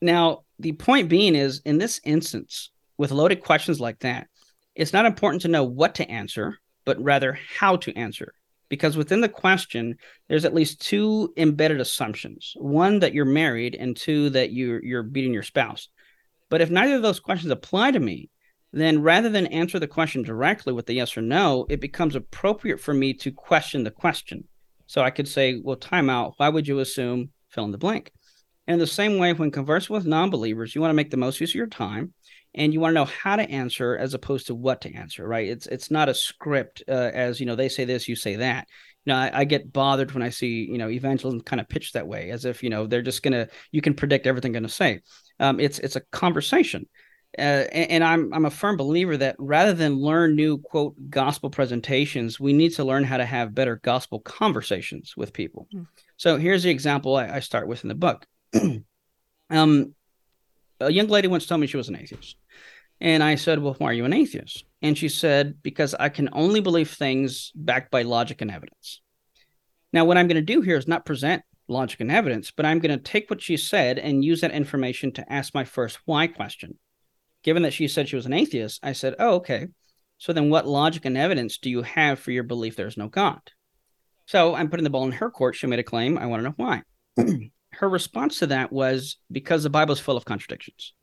[0.00, 4.28] Now, the point being is in this instance, with loaded questions like that,
[4.74, 8.32] it's not important to know what to answer, but rather how to answer.
[8.68, 9.96] Because within the question,
[10.28, 15.02] there's at least two embedded assumptions one, that you're married, and two, that you're, you're
[15.02, 15.88] beating your spouse.
[16.50, 18.30] But if neither of those questions apply to me,
[18.72, 22.80] then rather than answer the question directly with the yes or no, it becomes appropriate
[22.80, 24.44] for me to question the question.
[24.86, 26.34] So I could say, well, timeout.
[26.36, 28.12] Why would you assume fill in the blank?
[28.66, 31.16] And in the same way, when conversing with non believers, you want to make the
[31.16, 32.12] most use of your time
[32.58, 35.48] and you want to know how to answer as opposed to what to answer, right?
[35.48, 38.66] It's it's not a script uh, as, you know, they say this, you say that.
[39.04, 41.94] You know, I, I, get bothered when I see, you know, evangelism kind of pitched
[41.94, 44.68] that way as if, you know, they're just to, you can predict everything going to
[44.68, 45.00] say.
[45.40, 46.86] Um, it's it's a conversation.
[47.38, 51.50] Uh, and, and, I'm I'm a firm believer that rather than learn new quote gospel
[51.50, 55.68] presentations, we need to learn how to have better gospel conversations with people.
[55.72, 55.86] Mm.
[56.16, 58.26] So here's the example I, I, start with in the book.
[59.50, 59.94] um,
[60.80, 62.36] a young lady once told me she was an atheist,
[63.00, 66.28] and I said, "Well, why are you an atheist?" And she said, "Because I can
[66.32, 69.00] only believe things backed by logic and evidence."
[69.92, 72.78] Now, what I'm going to do here is not present logic and evidence, but I'm
[72.78, 76.26] going to take what she said and use that information to ask my first why
[76.26, 76.78] question
[77.42, 79.68] given that she said she was an atheist, I said, oh, okay.
[80.18, 83.40] So then what logic and evidence do you have for your belief there's no God?
[84.26, 85.54] So I'm putting the ball in her court.
[85.54, 86.18] She made a claim.
[86.18, 86.82] I want to know why.
[87.78, 90.94] her response to that was because the Bible is full of contradictions.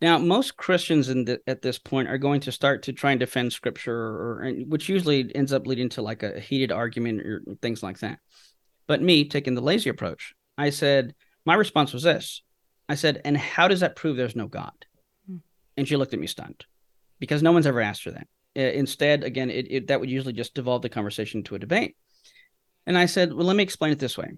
[0.00, 3.52] Now, most Christians the, at this point are going to start to try and defend
[3.52, 7.98] Scripture, or, which usually ends up leading to like a heated argument or things like
[8.00, 8.18] that.
[8.86, 12.42] But me taking the lazy approach, I said my response was this:
[12.88, 14.86] I said, "And how does that prove there's no God?"
[15.26, 15.36] Hmm.
[15.76, 16.64] And she looked at me stunned
[17.18, 18.26] because no one's ever asked her that.
[18.56, 21.96] Instead, again, it, it, that would usually just devolve the conversation to a debate.
[22.86, 24.32] And I said, well, let me explain it this way.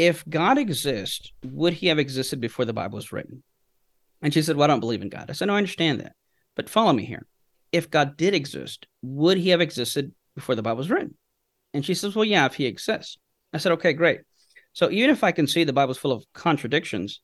[0.00, 3.42] If God exists, would he have existed before the Bible was written?
[4.22, 5.26] And she said, well, I don't believe in God.
[5.28, 6.14] I said, no, I understand that.
[6.56, 7.26] But follow me here.
[7.70, 11.16] If God did exist, would he have existed before the Bible was written?
[11.74, 13.18] And she says, well, yeah, if he exists.
[13.52, 14.22] I said, okay, great.
[14.72, 17.20] So even if I can see the Bible's full of contradictions,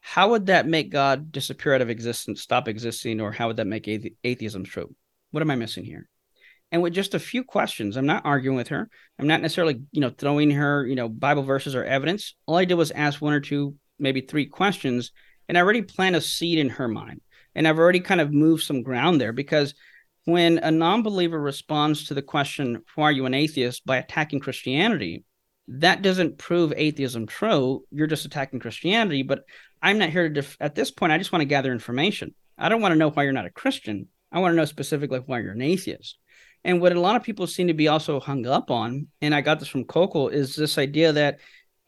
[0.00, 3.66] how would that make God disappear out of existence, stop existing, or how would that
[3.66, 4.94] make athe- atheism true?
[5.32, 6.08] What am I missing here?
[6.72, 8.88] And with just a few questions, I'm not arguing with her.
[9.18, 12.34] I'm not necessarily, you know, throwing her, you know, Bible verses or evidence.
[12.46, 15.12] All I did was ask one or two, maybe three questions,
[15.48, 17.20] and I already plant a seed in her mind.
[17.54, 19.74] And I've already kind of moved some ground there because
[20.24, 25.24] when a non-believer responds to the question, "Why are you an atheist?" by attacking Christianity,
[25.68, 27.84] that doesn't prove atheism true.
[27.90, 29.22] You're just attacking Christianity.
[29.22, 29.44] But
[29.80, 32.34] I'm not here to, def- at this point, I just want to gather information.
[32.58, 34.08] I don't want to know why you're not a Christian.
[34.32, 36.18] I want to know specifically why you're an atheist.
[36.66, 39.40] And what a lot of people seem to be also hung up on, and I
[39.40, 41.38] got this from Koukl, is this idea that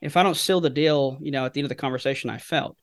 [0.00, 2.38] if I don't seal the deal, you know, at the end of the conversation, I
[2.38, 2.78] felt.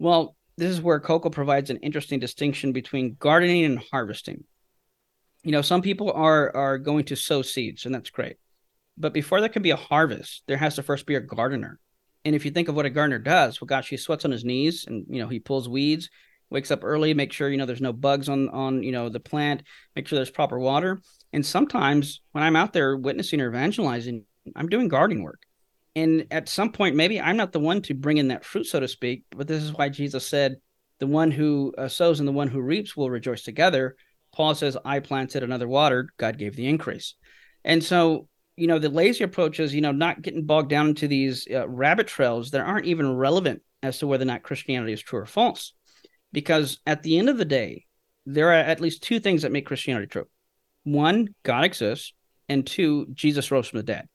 [0.00, 4.42] Well, this is where Koukl provides an interesting distinction between gardening and harvesting.
[5.44, 8.36] You know, some people are are going to sow seeds, and that's great.
[8.96, 11.78] But before there can be a harvest, there has to first be a gardener.
[12.24, 14.44] And if you think of what a gardener does, well, gosh, he sweats on his
[14.44, 16.10] knees and you know he pulls weeds,
[16.50, 19.20] wakes up early, make sure you know there's no bugs on on you know the
[19.20, 19.62] plant,
[19.94, 21.00] make sure there's proper water.
[21.32, 24.24] And sometimes when I'm out there witnessing or evangelizing,
[24.56, 25.42] I'm doing gardening work.
[25.94, 28.80] And at some point, maybe I'm not the one to bring in that fruit, so
[28.80, 29.24] to speak.
[29.30, 30.56] But this is why Jesus said,
[31.00, 33.96] "The one who uh, sows and the one who reaps will rejoice together."
[34.32, 37.14] Paul says, "I planted, another watered; God gave the increase."
[37.64, 41.06] And so you know, the lazy approach is, you know, not getting bogged down into
[41.06, 45.00] these uh, rabbit trails that aren't even relevant as to whether or not Christianity is
[45.00, 45.74] true or false.
[46.32, 47.86] Because at the end of the day,
[48.26, 50.26] there are at least two things that make Christianity true.
[50.92, 52.14] One, God exists,
[52.48, 54.08] and two, Jesus rose from the dead.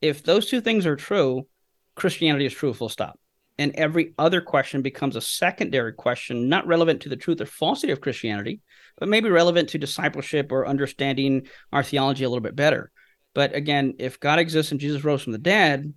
[0.00, 1.46] If those two things are true,
[1.94, 3.18] Christianity is true, full stop.
[3.58, 7.92] And every other question becomes a secondary question, not relevant to the truth or falsity
[7.92, 8.60] of Christianity,
[8.98, 12.90] but maybe relevant to discipleship or understanding our theology a little bit better.
[13.34, 15.92] But again, if God exists and Jesus rose from the dead,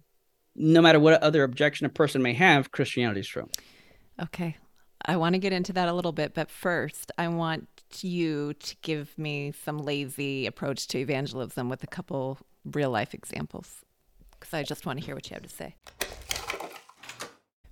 [0.56, 3.50] no matter what other objection a person may have, Christianity is true.
[4.22, 4.58] Okay.
[5.06, 7.68] I want to get into that a little bit, but first, I want
[8.02, 13.84] you to give me some lazy approach to evangelism with a couple real life examples
[14.40, 15.76] because I just want to hear what you have to say.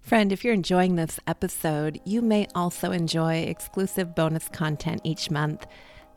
[0.02, 5.68] Friend, if you're enjoying this episode, you may also enjoy exclusive bonus content each month.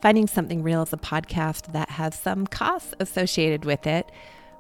[0.01, 4.11] Finding Something Real is a podcast that has some costs associated with it.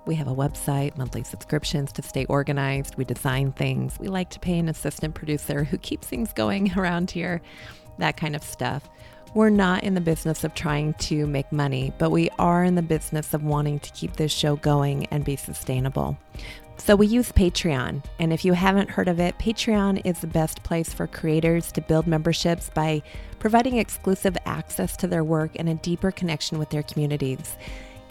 [0.06, 2.96] We have a website, monthly subscriptions to stay organized.
[2.96, 3.98] We design things.
[3.98, 7.42] We like to pay an assistant producer who keeps things going around here,
[7.98, 8.88] that kind of stuff.
[9.32, 12.82] We're not in the business of trying to make money, but we are in the
[12.82, 16.18] business of wanting to keep this show going and be sustainable.
[16.78, 18.02] So we use Patreon.
[18.18, 21.82] And if you haven't heard of it, Patreon is the best place for creators to
[21.82, 23.02] build memberships by
[23.38, 27.56] providing exclusive access to their work and a deeper connection with their communities.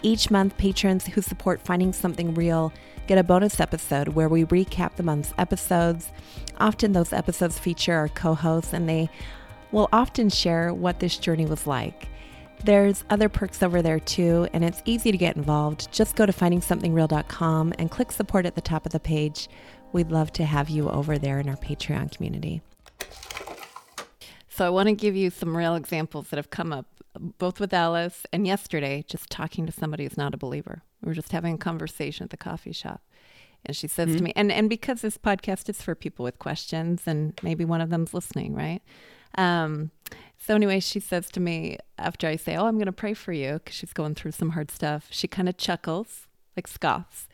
[0.02, 2.72] Each month, patrons who support Finding Something Real
[3.06, 6.10] get a bonus episode where we recap the month's episodes.
[6.58, 9.10] Often, those episodes feature our co hosts, and they
[9.72, 12.08] will often share what this journey was like.
[12.64, 15.92] There's other perks over there too, and it's easy to get involved.
[15.92, 19.48] Just go to findingsomethingreal.com and click support at the top of the page.
[19.92, 22.62] We'd love to have you over there in our Patreon community.
[24.48, 26.86] So, I want to give you some real examples that have come up
[27.18, 30.82] both with Alice and yesterday, just talking to somebody who's not a believer.
[31.02, 33.02] We were just having a conversation at the coffee shop.
[33.64, 34.18] And she says mm-hmm.
[34.18, 37.80] to me, and, and because this podcast is for people with questions, and maybe one
[37.80, 38.80] of them's listening, right?
[39.36, 39.90] Um,
[40.38, 43.32] so anyway, she says to me after I say, "Oh, I'm going to pray for
[43.32, 45.08] you," because she's going through some hard stuff.
[45.10, 47.28] She kind of chuckles, like scoffs.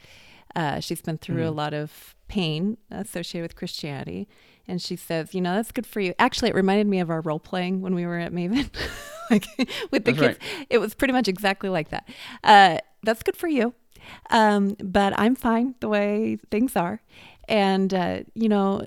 [0.54, 1.48] Uh, she's been through mm.
[1.48, 4.28] a lot of pain associated with Christianity,
[4.68, 7.20] and she says, "You know, that's good for you." Actually, it reminded me of our
[7.20, 8.68] role playing when we were at Maven,
[9.30, 9.46] like
[9.90, 10.38] with the that's kids.
[10.40, 10.66] Right.
[10.70, 12.08] It was pretty much exactly like that.
[12.44, 13.74] Uh, that's good for you,
[14.30, 17.00] um, but I'm fine the way things are,
[17.48, 18.86] and uh, you know,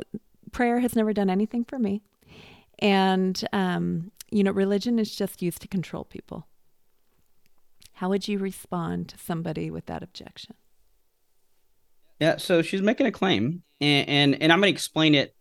[0.51, 2.01] prayer has never done anything for me.
[2.79, 6.47] And, um, you know, religion is just used to control people.
[7.93, 10.55] How would you respond to somebody with that objection?
[12.19, 15.35] Yeah, so she's making a claim, and and, and I'm going to explain it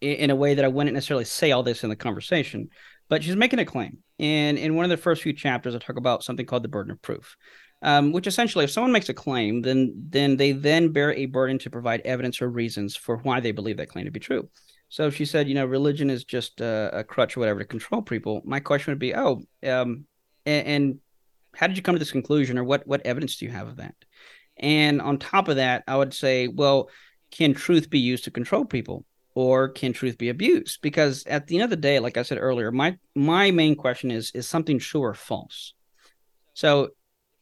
[0.00, 2.68] in a way that I wouldn't necessarily say all this in the conversation,
[3.08, 3.98] but she's making a claim.
[4.18, 6.92] And in one of the first few chapters, I talk about something called the burden
[6.92, 7.36] of proof,
[7.82, 11.58] um, which essentially, if someone makes a claim, then then they then bear a burden
[11.60, 14.48] to provide evidence or reasons for why they believe that claim to be true.
[14.88, 18.02] So she said, you know, religion is just a, a crutch or whatever to control
[18.02, 18.40] people.
[18.44, 20.06] My question would be, oh, um,
[20.46, 20.98] and, and
[21.54, 23.76] how did you come to this conclusion, or what what evidence do you have of
[23.76, 23.94] that?
[24.56, 26.90] And on top of that, I would say, well,
[27.30, 29.04] can truth be used to control people?
[29.38, 32.38] Or can truth be abused because at the end of the day like i said
[32.38, 35.74] earlier my my main question is is something true or false
[36.54, 36.88] so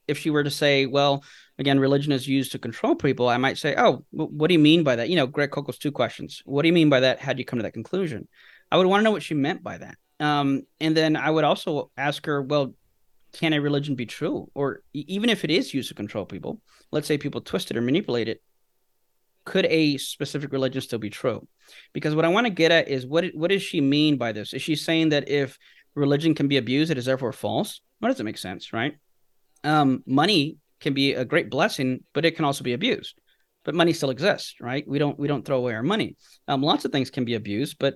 [0.06, 1.24] if she were to say well
[1.58, 4.82] again, religion is used to control people, I might say, oh, what do you mean
[4.82, 5.08] by that?
[5.08, 6.42] You know, Greg Koukl's two questions.
[6.44, 7.20] What do you mean by that?
[7.20, 8.28] How do you come to that conclusion?
[8.70, 9.96] I would want to know what she meant by that.
[10.20, 12.74] Um, and then I would also ask her, well,
[13.32, 14.50] can a religion be true?
[14.54, 17.82] Or even if it is used to control people, let's say people twist it or
[17.82, 18.42] manipulate it,
[19.46, 21.48] could a specific religion still be true?
[21.94, 24.52] Because what I want to get at is what what does she mean by this?
[24.52, 25.56] Is she saying that if
[25.94, 27.80] religion can be abused, it is therefore false?
[28.00, 28.94] What does it make sense, right?
[29.64, 33.18] Um, money can be a great blessing, but it can also be abused.
[33.64, 34.86] But money still exists, right?
[34.86, 36.16] We don't we don't throw away our money.
[36.46, 37.94] Um, lots of things can be abused, but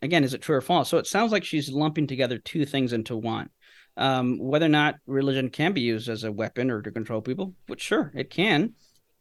[0.00, 0.88] again, is it true or false?
[0.88, 3.50] So it sounds like she's lumping together two things into one.
[3.96, 7.54] Um, whether or not religion can be used as a weapon or to control people,
[7.76, 8.74] sure it can,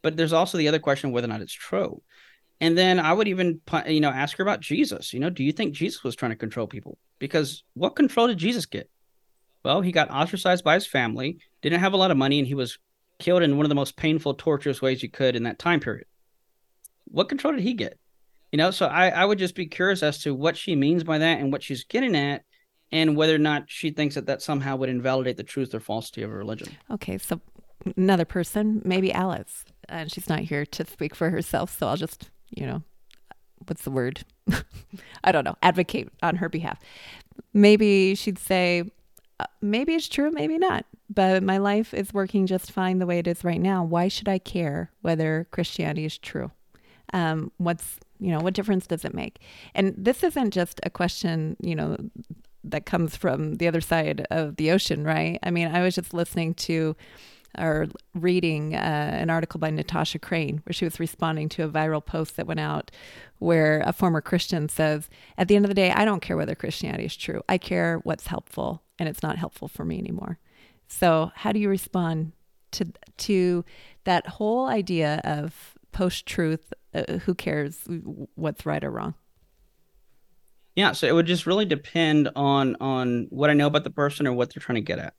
[0.04, 2.04] but there's also the other question whether or not it's true.
[2.62, 5.12] And then I would even, you know, ask her about Jesus.
[5.12, 6.98] You know, do you think Jesus was trying to control people?
[7.18, 8.90] Because what control did Jesus get?
[9.66, 12.54] Well, he got ostracized by his family, didn't have a lot of money, and he
[12.54, 12.78] was
[13.20, 16.06] killed in one of the most painful, torturous ways you could in that time period.
[17.06, 17.98] What control did he get?
[18.52, 21.18] You know, so I, I would just be curious as to what she means by
[21.18, 22.44] that and what she's getting at,
[22.92, 26.22] and whether or not she thinks that that somehow would invalidate the truth or falsity
[26.22, 26.70] of a religion.
[26.92, 27.42] Okay, so
[27.98, 32.30] another person, maybe Alice, and she's not here to speak for herself, so I'll just,
[32.50, 32.84] you know,
[33.66, 34.24] what's the word?
[35.24, 36.80] I don't know, advocate on her behalf.
[37.54, 38.84] Maybe she'd say,
[39.40, 43.20] uh, maybe it's true, maybe not but my life is working just fine the way
[43.20, 43.84] it is right now.
[43.84, 46.52] Why should I care whether Christianity is true?
[47.14, 49.40] Um, what's you know what difference does it make?
[49.76, 51.98] And this isn't just a question you know
[52.64, 55.38] that comes from the other side of the ocean, right?
[55.44, 56.96] I mean, I was just listening to
[57.58, 62.06] or reading uh, an article by Natasha Crain where she was responding to a viral
[62.06, 62.92] post that went out
[63.40, 66.56] where a former Christian says, At the end of the day, I don't care whether
[66.56, 67.42] Christianity is true.
[67.48, 70.40] I care what's helpful, and it's not helpful for me anymore.
[70.88, 72.34] So, how do you respond
[72.72, 72.86] to
[73.18, 73.66] to
[74.04, 76.74] that whole idea of post truth?
[76.94, 77.88] Uh, who cares
[78.36, 79.16] what's right or wrong?
[80.76, 84.28] Yeah, so it would just really depend on on what I know about the person
[84.28, 85.14] or what they're trying to get at.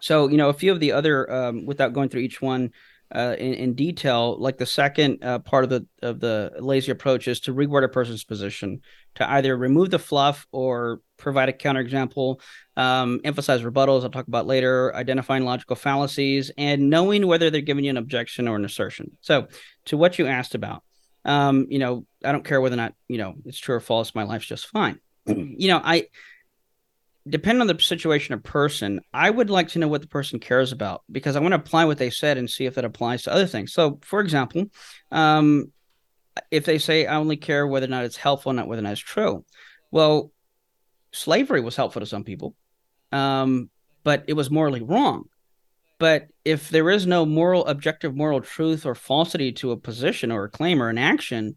[0.00, 2.72] So, you know, a few of the other, um, without going through each one,
[3.14, 4.36] uh, in, in, detail.
[4.38, 7.88] Like the second uh, part of the of the lazy approach is to reword a
[7.88, 8.82] person's position,
[9.14, 12.40] to either remove the fluff or provide a counterexample,
[12.76, 14.02] um, emphasize rebuttals.
[14.02, 18.46] I'll talk about later, identifying logical fallacies, and knowing whether they're giving you an objection
[18.46, 19.16] or an assertion.
[19.22, 19.48] So,
[19.86, 20.82] to what you asked about,
[21.24, 24.14] um, you know, I don't care whether or not you know it's true or false.
[24.14, 25.00] My life's just fine.
[25.26, 26.08] you know, I
[27.28, 30.72] depending on the situation or person, I would like to know what the person cares
[30.72, 33.32] about because I want to apply what they said and see if that applies to
[33.32, 33.72] other things.
[33.72, 34.66] So, for example,
[35.10, 35.72] um,
[36.50, 38.92] if they say I only care whether or not it's helpful, not whether or not
[38.92, 39.44] it's true,
[39.90, 40.32] well,
[41.12, 42.54] slavery was helpful to some people,
[43.12, 43.70] um,
[44.04, 45.24] but it was morally wrong.
[45.98, 50.44] But if there is no moral, objective moral truth or falsity to a position or
[50.44, 51.56] a claim or an action,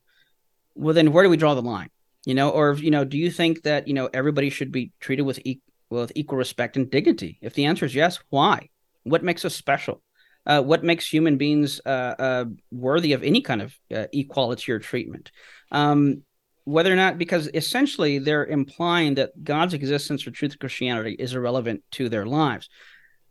[0.74, 1.90] well, then where do we draw the line?
[2.26, 5.24] you know or you know do you think that you know everybody should be treated
[5.24, 7.38] with equal with equal respect and dignity?
[7.42, 8.70] If the answer is yes why?
[9.04, 10.02] What makes us special?
[10.46, 14.80] Uh, what makes human beings uh, uh, worthy of any kind of uh, equality or
[14.80, 15.32] treatment?
[15.72, 16.24] Um,
[16.64, 21.34] whether or not because essentially they're implying that god's existence or truth of christianity is
[21.34, 22.70] irrelevant to their lives.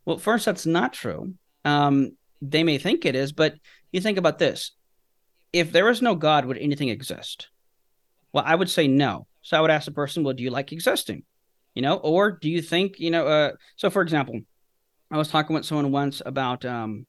[0.05, 1.35] Well first that's not true.
[1.65, 3.55] Um, they may think it is but
[3.93, 4.73] you think about this.
[5.53, 7.49] If there is no God, would anything exist?
[8.33, 9.27] Well, I would say no.
[9.43, 11.25] So I would ask the person, well, do you like existing?
[11.75, 14.41] You know, or do you think, you know, uh, so for example,
[15.11, 17.07] I was talking with someone once about, um,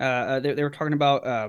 [0.00, 1.48] uh, uh they, they were talking about, uh,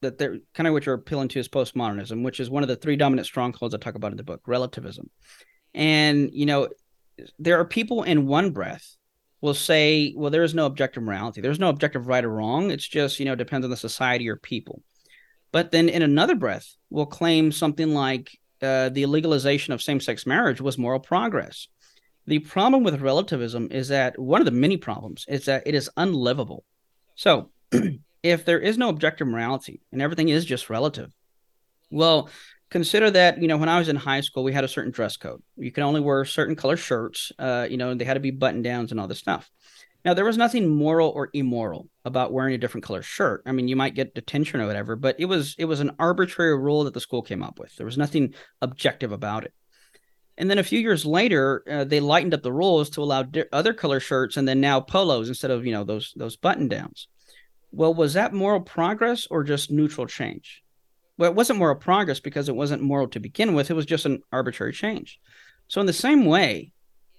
[0.00, 2.76] that they're kind of what you're appealing to is postmodernism, which is one of the
[2.76, 5.10] three dominant strongholds I talk about in the book, relativism.
[5.74, 6.68] And, you know,
[7.38, 8.96] there are people in one breath
[9.40, 11.40] will say, well, there is no objective morality.
[11.40, 12.70] There's no objective right or wrong.
[12.70, 14.82] It's just, you know, depends on the society or people.
[15.52, 18.30] But then in another breath will claim something like
[18.62, 21.68] uh, the legalization of same sex marriage was moral progress.
[22.26, 25.90] The problem with relativism is that one of the many problems is that it is
[25.96, 26.64] unlivable.
[27.14, 27.50] So
[28.22, 31.12] if there is no objective morality and everything is just relative,
[31.90, 32.28] well,
[32.70, 35.16] consider that you know when I was in high school, we had a certain dress
[35.16, 35.42] code.
[35.56, 37.32] You can only wear certain color shirts.
[37.38, 39.50] Uh, you know, they had to be button downs and all this stuff.
[40.04, 43.42] Now, there was nothing moral or immoral about wearing a different color shirt.
[43.44, 46.56] I mean, you might get detention or whatever, but it was it was an arbitrary
[46.56, 47.74] rule that the school came up with.
[47.76, 49.52] There was nothing objective about it.
[50.40, 53.44] And then a few years later, uh, they lightened up the rules to allow di-
[53.52, 57.08] other color shirts and then now polos instead of you know those those button downs.
[57.72, 60.62] Well, was that moral progress or just neutral change?
[61.18, 63.70] Well, it wasn't moral progress because it wasn't moral to begin with.
[63.70, 65.20] It was just an arbitrary change.
[65.68, 66.72] So in the same way,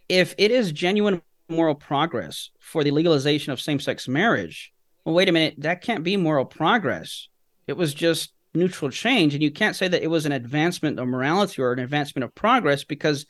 [0.10, 4.74] if it is genuine moral progress for the legalization of same-sex marriage,
[5.06, 7.30] well, wait a minute, that can't be moral progress.
[7.68, 11.08] It was just neutral change, and you can't say that it was an advancement of
[11.08, 13.26] morality or an advancement of progress because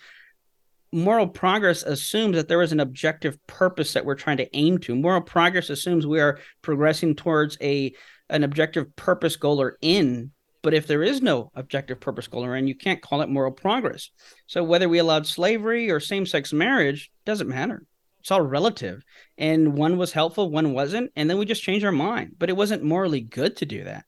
[0.91, 4.95] moral progress assumes that there is an objective purpose that we're trying to aim to.
[4.95, 7.93] Moral progress assumes we are progressing towards a
[8.29, 10.31] an objective purpose, goal, or end.
[10.63, 13.51] But if there is no objective purpose, goal, or end, you can't call it moral
[13.51, 14.09] progress.
[14.47, 17.83] So whether we allowed slavery or same-sex marriage doesn't matter.
[18.21, 19.03] It's all relative.
[19.37, 22.35] And one was helpful, one wasn't, and then we just changed our mind.
[22.37, 24.05] But it wasn't morally good to do that.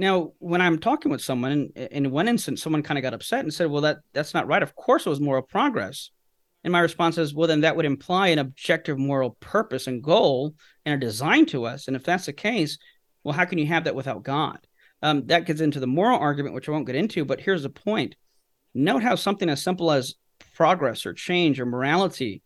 [0.00, 3.52] Now, when I'm talking with someone, in one instance, someone kind of got upset and
[3.52, 4.62] said, "Well, that that's not right.
[4.62, 6.10] Of course, it was moral progress."
[6.64, 10.54] And my response is, "Well, then that would imply an objective moral purpose and goal
[10.86, 11.86] and a design to us.
[11.86, 12.78] And if that's the case,
[13.24, 14.66] well, how can you have that without God?"
[15.02, 17.26] Um, that gets into the moral argument, which I won't get into.
[17.26, 18.16] But here's the point:
[18.72, 20.14] note how something as simple as
[20.54, 22.40] progress or change or morality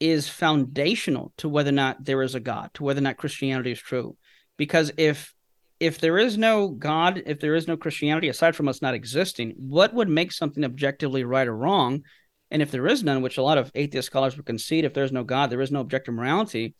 [0.00, 3.70] is foundational to whether or not there is a God, to whether or not Christianity
[3.70, 4.16] is true.
[4.56, 5.35] Because if
[5.78, 9.54] if there is no God, if there is no Christianity aside from us not existing,
[9.56, 12.02] what would make something objectively right or wrong?
[12.50, 15.12] And if there is none, which a lot of atheist scholars would concede, if there's
[15.12, 16.74] no God, there is no objective morality,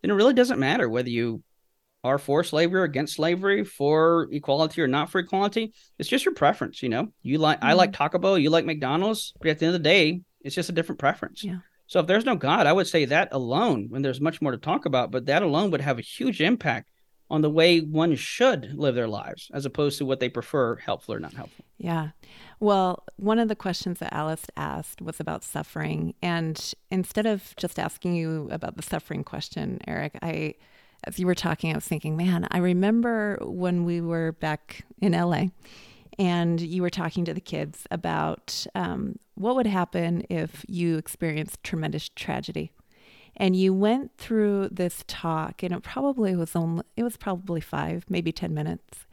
[0.00, 1.42] then it really doesn't matter whether you
[2.02, 5.74] are for slavery or against slavery, for equality or not for equality.
[5.98, 7.08] It's just your preference, you know.
[7.22, 7.66] You like mm-hmm.
[7.66, 10.54] I like Taco Bell, you like McDonald's, but at the end of the day, it's
[10.54, 11.44] just a different preference.
[11.44, 11.58] Yeah.
[11.86, 14.58] So if there's no God, I would say that alone, when there's much more to
[14.58, 16.88] talk about, but that alone would have a huge impact
[17.30, 21.14] on the way one should live their lives as opposed to what they prefer helpful
[21.14, 21.64] or not helpful.
[21.78, 22.08] Yeah.
[22.58, 26.14] Well, one of the questions that Alice asked was about suffering.
[26.20, 30.54] And instead of just asking you about the suffering question, Eric, I,
[31.04, 35.12] as you were talking, I was thinking, man, I remember when we were back in
[35.12, 35.44] LA
[36.18, 41.62] and you were talking to the kids about um, what would happen if you experienced
[41.62, 42.72] tremendous tragedy
[43.40, 48.04] and you went through this talk and it probably was only it was probably 5
[48.08, 49.06] maybe 10 minutes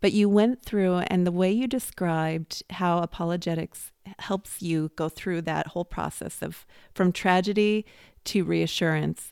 [0.00, 5.42] but you went through and the way you described how apologetics helps you go through
[5.42, 7.84] that whole process of from tragedy
[8.24, 9.30] to reassurance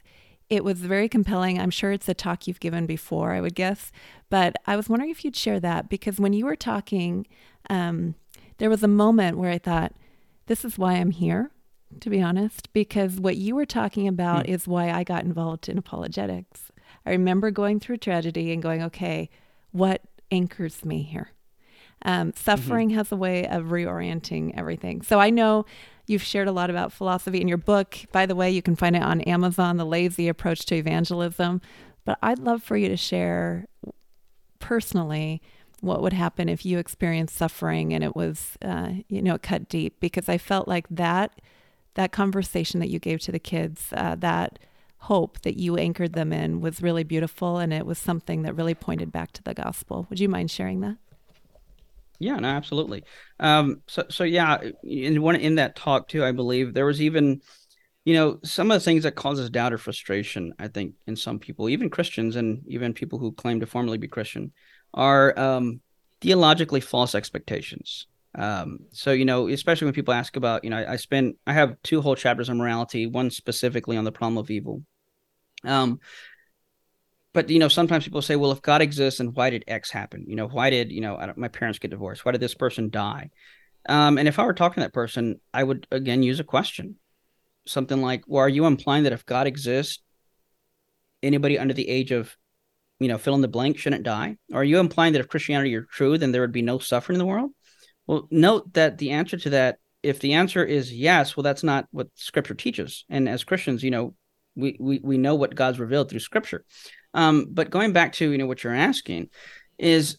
[0.50, 1.58] it was very compelling.
[1.58, 3.90] I'm sure it's a talk you've given before, I would guess.
[4.28, 7.26] But I was wondering if you'd share that because when you were talking,
[7.70, 8.16] um,
[8.58, 9.94] there was a moment where I thought,
[10.48, 11.52] this is why I'm here
[12.00, 14.50] to be honest, because what you were talking about mm.
[14.50, 16.72] is why I got involved in apologetics.
[17.04, 19.28] I remember going through tragedy and going, okay,
[19.70, 21.30] what anchors me here?
[22.04, 22.98] Um, suffering mm-hmm.
[22.98, 25.02] has a way of reorienting everything.
[25.02, 25.66] So I know
[26.06, 27.96] you've shared a lot about philosophy in your book.
[28.10, 31.60] By the way, you can find it on Amazon, The Lazy Approach to Evangelism.
[32.04, 33.66] But I'd love for you to share
[34.58, 35.40] personally
[35.80, 39.98] what would happen if you experienced suffering and it was, uh, you know, cut deep,
[40.00, 41.40] because I felt like that
[41.94, 44.58] that conversation that you gave to the kids, uh, that
[44.98, 48.74] hope that you anchored them in was really beautiful and it was something that really
[48.74, 50.06] pointed back to the gospel.
[50.08, 50.96] Would you mind sharing that?
[52.20, 53.02] Yeah, no, absolutely.
[53.40, 57.42] Um, so, so yeah, in one in that talk too, I believe there was even,
[58.04, 60.54] you know, some of the things that causes doubt or frustration.
[60.60, 64.06] I think in some people, even Christians and even people who claim to formally be
[64.06, 64.52] Christian,
[64.94, 65.80] are um,
[66.20, 68.06] theologically false expectations.
[68.34, 71.52] Um, so you know, especially when people ask about, you know, I, I spend I
[71.52, 74.82] have two whole chapters on morality, one specifically on the problem of evil.
[75.64, 76.00] Um,
[77.32, 80.24] but you know, sometimes people say, well, if God exists, then why did X happen?
[80.26, 82.24] You know, why did you know my parents get divorced?
[82.24, 83.30] Why did this person die?
[83.88, 86.96] Um, and if I were talking to that person, I would again use a question,
[87.66, 90.00] something like, "Well, are you implying that if God exists,
[91.22, 92.36] anybody under the age of,
[93.00, 94.36] you know, fill in the blank shouldn't die?
[94.52, 97.16] Or are you implying that if Christianity are true, then there would be no suffering
[97.16, 97.50] in the world?"
[98.06, 101.86] Well, note that the answer to that, if the answer is yes, well, that's not
[101.90, 103.04] what Scripture teaches.
[103.08, 104.14] And as Christians, you know,
[104.56, 106.64] we we we know what God's revealed through Scripture.
[107.14, 109.28] Um, but going back to you know what you're asking,
[109.78, 110.18] is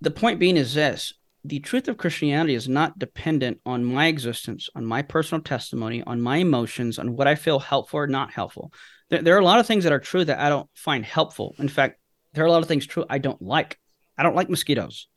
[0.00, 1.12] the point being is this:
[1.44, 6.20] the truth of Christianity is not dependent on my existence, on my personal testimony, on
[6.20, 8.72] my emotions, on what I feel helpful or not helpful.
[9.08, 11.54] There, there, are a lot of things that are true that I don't find helpful.
[11.58, 11.98] In fact,
[12.34, 13.78] there are a lot of things true I don't like.
[14.18, 15.08] I don't like mosquitoes,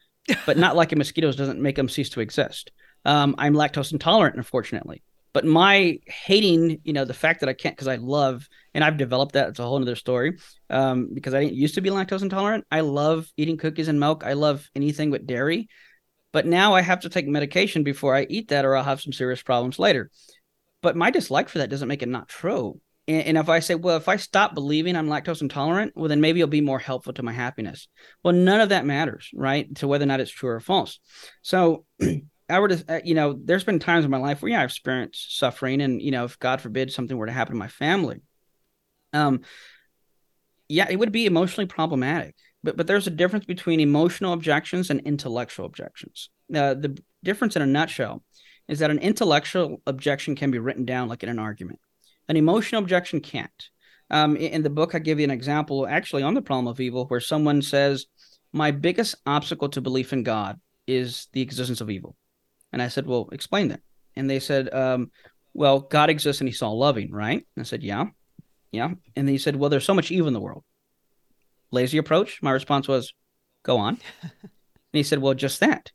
[0.45, 2.71] but not liking mosquitoes doesn't make them cease to exist.
[3.05, 5.03] Um, I'm lactose intolerant, unfortunately.
[5.33, 8.97] But my hating, you know, the fact that I can't because I love, and I've
[8.97, 9.49] developed that.
[9.49, 10.37] It's a whole other story.
[10.69, 12.65] Um, because I didn't used to be lactose intolerant.
[12.71, 14.23] I love eating cookies and milk.
[14.23, 15.67] I love anything with dairy.
[16.31, 19.13] But now I have to take medication before I eat that, or I'll have some
[19.13, 20.11] serious problems later.
[20.81, 22.79] But my dislike for that doesn't make it not true.
[23.07, 26.21] And, and if I say, well, if I stop believing I'm lactose intolerant, well, then
[26.21, 27.87] maybe it'll be more helpful to my happiness.
[28.23, 29.73] Well, none of that matters, right?
[29.75, 30.99] To whether or not it's true or false.
[31.41, 31.85] So,
[32.49, 35.39] I would, uh, you know, there's been times in my life where, yeah, I've experienced
[35.39, 38.21] suffering, and you know, if God forbid something were to happen to my family,
[39.13, 39.41] um,
[40.67, 45.01] yeah, it would be emotionally problematic but but there's a difference between emotional objections and
[45.01, 46.29] intellectual objections.
[46.53, 48.23] Uh, the difference in a nutshell
[48.67, 51.79] is that an intellectual objection can be written down like in an argument.
[52.27, 53.51] An emotional objection can't.
[54.09, 57.05] Um, in, the book, I give you an example actually on the problem of evil
[57.07, 58.05] where someone says,
[58.51, 62.15] My biggest obstacle to belief in God is the existence of evil.
[62.71, 63.81] And I said, Well, explain that.
[64.15, 65.11] And they said, um,
[65.53, 67.45] Well, God exists and he's all loving, right?
[67.55, 68.05] And I said, Yeah.
[68.71, 68.93] Yeah.
[69.15, 70.63] And he said, Well, there's so much evil in the world
[71.73, 72.41] lazy approach?
[72.41, 73.13] My response was,
[73.63, 73.97] go on.
[74.21, 74.51] and
[74.93, 75.91] he said, well, just that.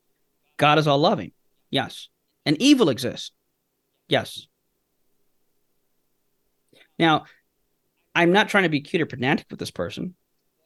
[0.58, 1.32] God is all loving.
[1.70, 2.08] Yes.
[2.44, 3.30] And evil exists.
[4.08, 4.46] Yes.
[6.98, 7.24] Now,
[8.14, 10.14] I'm not trying to be cute or pedantic with this person,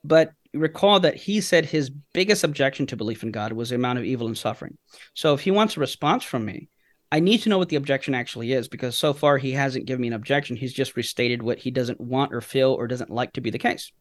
[0.05, 3.99] but recall that he said his biggest objection to belief in God was the amount
[3.99, 4.77] of evil and suffering.
[5.15, 6.69] So if he wants a response from me,
[7.11, 10.01] I need to know what the objection actually is because so far he hasn't given
[10.01, 10.57] me an objection.
[10.57, 13.59] He's just restated what he doesn't want or feel or doesn't like to be the
[13.59, 13.93] case.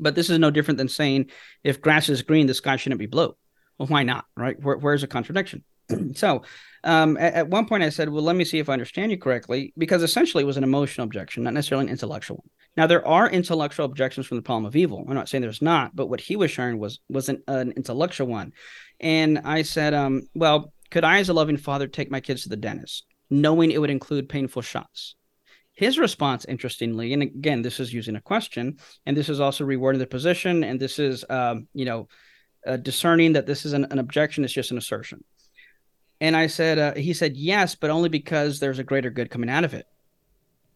[0.00, 1.30] But this is no different than saying
[1.62, 3.36] if grass is green, the sky shouldn't be blue.
[3.78, 4.24] Well, why not?
[4.36, 4.58] Right?
[4.58, 5.64] Where, where's the contradiction?
[6.14, 6.42] so
[6.84, 9.18] um, at, at, one point I said, well, let me see if I understand you
[9.18, 12.50] correctly, because essentially it was an emotional objection, not necessarily an intellectual one.
[12.76, 15.04] Now there are intellectual objections from the problem of evil.
[15.08, 18.26] I'm not saying there's not, but what he was sharing was was an, an intellectual
[18.26, 18.52] one.
[19.00, 22.48] And I said, um, well, could I, as a loving father, take my kids to
[22.48, 25.14] the dentist, knowing it would include painful shots?
[25.72, 29.98] His response, interestingly, and again, this is using a question, and this is also rewording
[29.98, 32.08] the position, and this is, um, you know,
[32.66, 35.22] uh, discerning that this is an, an, objection, it's just an assertion.
[36.20, 39.50] And I said, uh, he said, yes, but only because there's a greater good coming
[39.50, 39.86] out of it.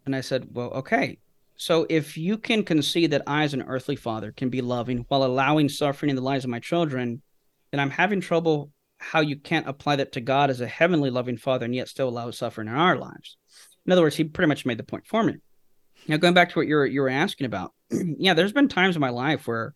[0.04, 1.18] And I said, well, okay.
[1.56, 5.24] So if you can concede that I, as an earthly father, can be loving while
[5.24, 7.22] allowing suffering in the lives of my children,
[7.70, 11.38] then I'm having trouble how you can't apply that to God as a heavenly loving
[11.38, 13.36] father and yet still allow suffering in our lives.
[13.86, 15.36] In other words, he pretty much made the point for me.
[16.06, 18.96] Now, going back to what you were you were asking about, yeah, there's been times
[18.96, 19.74] in my life where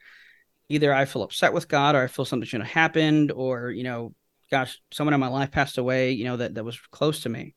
[0.68, 3.84] either I feel upset with God or I feel something should have happened, or you
[3.84, 4.14] know,
[4.54, 7.56] gosh, someone in my life passed away, you know, that that was close to me.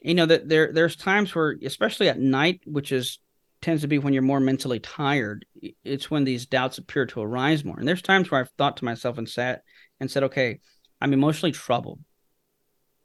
[0.00, 3.18] You know that there there's times where, especially at night, which is
[3.62, 5.46] tends to be when you're more mentally tired,
[5.82, 7.78] it's when these doubts appear to arise more.
[7.78, 9.62] And there's times where I've thought to myself and sat
[9.98, 10.60] and said, okay,
[11.00, 12.00] I'm emotionally troubled,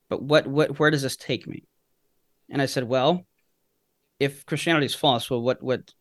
[0.09, 1.63] but what what where does this take me?
[2.49, 3.25] And I said, well,
[4.19, 5.93] if Christianity is false, well, what what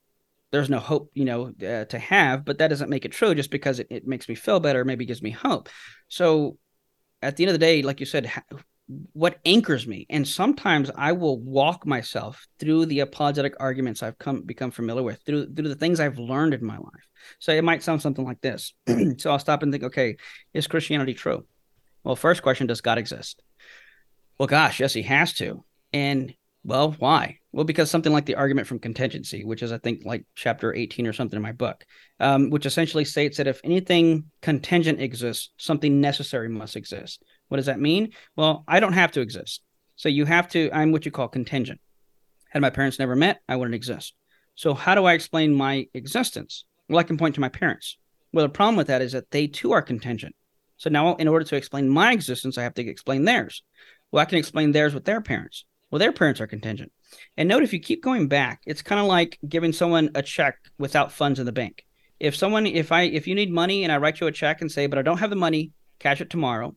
[0.51, 3.53] there's no hope, you know, uh, to have, but that doesn't make it true just
[3.53, 5.69] because it, it makes me feel better, maybe gives me hope.
[6.09, 6.59] So
[7.23, 8.31] at the end of the day, like you said,
[9.13, 14.43] what anchors me, and sometimes I will walk myself through the apologetic arguments I've come
[14.43, 17.09] become familiar with, through through the things I've learned in my life.
[17.39, 18.75] So it might sound something like this.
[19.19, 20.17] so I'll stop and think, okay,
[20.53, 21.47] is Christianity true?
[22.05, 23.43] Well, first question, does God exist?
[24.39, 25.65] Well, gosh, yes, he has to.
[25.93, 26.35] And
[26.65, 27.39] well, why?
[27.51, 31.07] Well, because something like the argument from contingency, which is, I think, like chapter 18
[31.07, 31.85] or something in my book,
[32.21, 37.23] um, which essentially states that if anything contingent exists, something necessary must exist.
[37.49, 38.13] What does that mean?
[38.37, 39.61] Well, I don't have to exist.
[39.97, 41.81] So you have to, I'm what you call contingent.
[42.51, 44.15] Had my parents never met, I wouldn't exist.
[44.55, 46.65] So how do I explain my existence?
[46.89, 47.99] Well, I can point to my parents.
[48.33, 50.35] Well, the problem with that is that they too are contingent.
[50.77, 53.63] So now, in order to explain my existence, I have to explain theirs.
[54.11, 55.65] Well, I can explain theirs with their parents.
[55.93, 56.91] Well, their parents are contingent.
[57.37, 60.57] And note if you keep going back, it's kind of like giving someone a check
[60.79, 61.85] without funds in the bank.
[62.19, 64.73] If someone, if I, if you need money and I write you a check and
[64.73, 66.75] say, but I don't have the money, cash it tomorrow,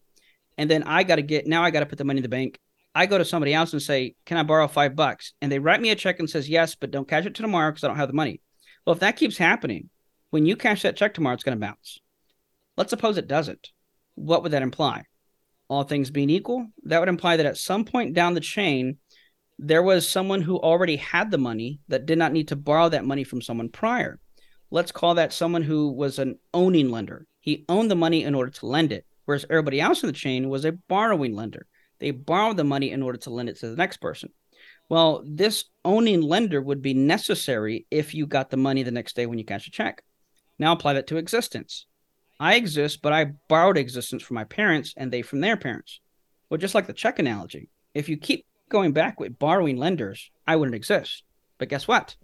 [0.57, 2.29] and then I got to get now I got to put the money in the
[2.29, 2.59] bank.
[2.93, 5.81] I go to somebody else and say, "Can I borrow five bucks?" And they write
[5.81, 7.97] me a check and says, "Yes, but don't cash it to tomorrow because I don't
[7.97, 8.39] have the money."
[8.85, 9.89] Well, if that keeps happening,
[10.29, 11.99] when you cash that check tomorrow, it's going to bounce.
[12.77, 13.71] Let's suppose it doesn't.
[14.15, 15.03] What would that imply?
[15.67, 18.97] All things being equal, that would imply that at some point down the chain,
[19.57, 23.05] there was someone who already had the money that did not need to borrow that
[23.05, 24.19] money from someone prior.
[24.71, 27.25] Let's call that someone who was an owning lender.
[27.39, 30.49] He owned the money in order to lend it, whereas everybody else in the chain
[30.49, 31.67] was a borrowing lender.
[31.99, 34.31] They borrowed the money in order to lend it to the next person.
[34.89, 39.25] Well, this owning lender would be necessary if you got the money the next day
[39.25, 40.03] when you cash a check.
[40.59, 41.85] Now apply that to existence.
[42.39, 46.01] I exist, but I borrowed existence from my parents and they from their parents.
[46.49, 50.55] Well, just like the check analogy, if you keep going back with borrowing lenders, I
[50.55, 51.23] wouldn't exist.
[51.57, 52.15] But guess what?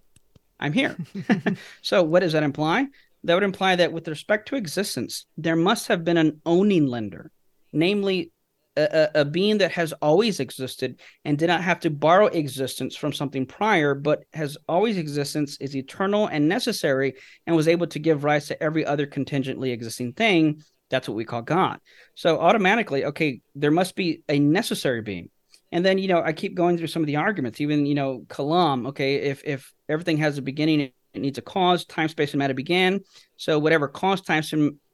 [0.59, 0.95] I'm here.
[1.81, 2.87] so, what does that imply?
[3.23, 7.31] That would imply that with respect to existence, there must have been an owning lender,
[7.71, 8.31] namely
[8.77, 13.11] a, a, being that has always existed and did not have to borrow existence from
[13.11, 17.15] something prior, but has always existence, is eternal and necessary,
[17.45, 20.63] and was able to give rise to every other contingently existing thing.
[20.89, 21.79] That's what we call God.
[22.15, 25.29] So automatically, okay, there must be a necessary being.
[25.71, 28.25] And then, you know, I keep going through some of the arguments, even, you know,
[28.27, 31.85] Kalam, okay, if if everything has a beginning it needs a cause.
[31.85, 33.01] Time, space, and matter began.
[33.37, 34.43] So whatever caused time,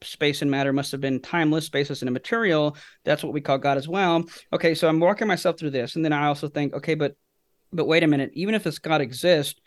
[0.01, 2.75] space, and matter must have been timeless, spaceless, and immaterial.
[3.03, 4.23] That's what we call God as well.
[4.51, 7.15] Okay, so I'm walking myself through this, and then I also think, okay, but
[7.71, 8.32] but wait a minute.
[8.34, 9.59] Even if this God exists,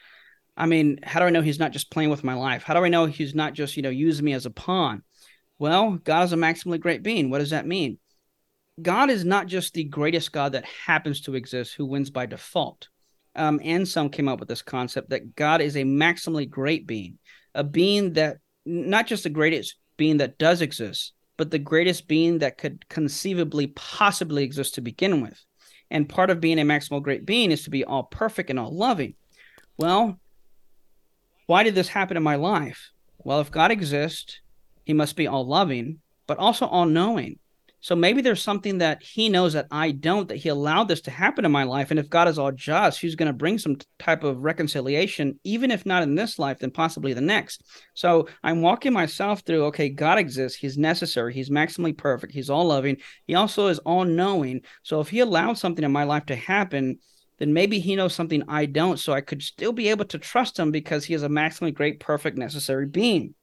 [0.56, 2.62] I mean, how do I know He's not just playing with my life?
[2.64, 5.02] How do I know He's not just you know using me as a pawn?
[5.58, 7.30] Well, God is a maximally great being.
[7.30, 7.98] What does that mean?
[8.82, 12.88] God is not just the greatest God that happens to exist who wins by default
[13.34, 17.18] um, Anselm came up with this concept that God is a maximally great being,
[17.54, 22.38] a being that not just the greatest being that does exist, but the greatest being
[22.38, 25.42] that could conceivably possibly exist to begin with.
[25.90, 28.76] And part of being a maximal great being is to be all perfect and all
[28.76, 29.14] loving.
[29.76, 30.20] Well,
[31.46, 32.90] why did this happen in my life?
[33.18, 34.40] Well, if God exists,
[34.84, 37.38] he must be all loving, but also all knowing.
[37.80, 41.10] So maybe there's something that he knows that I don't, that he allowed this to
[41.10, 41.90] happen in my life.
[41.90, 45.70] And if God is all just, he's going to bring some type of reconciliation, even
[45.70, 47.62] if not in this life, then possibly the next.
[47.94, 50.58] So I'm walking myself through, okay, God exists.
[50.58, 51.32] He's necessary.
[51.32, 52.34] He's maximally perfect.
[52.34, 52.98] He's all loving.
[53.26, 54.60] He also is all knowing.
[54.82, 56.98] So if he allowed something in my life to happen,
[57.38, 58.98] then maybe he knows something I don't.
[58.98, 61.98] So I could still be able to trust him because he is a maximally great,
[61.98, 63.34] perfect, necessary being.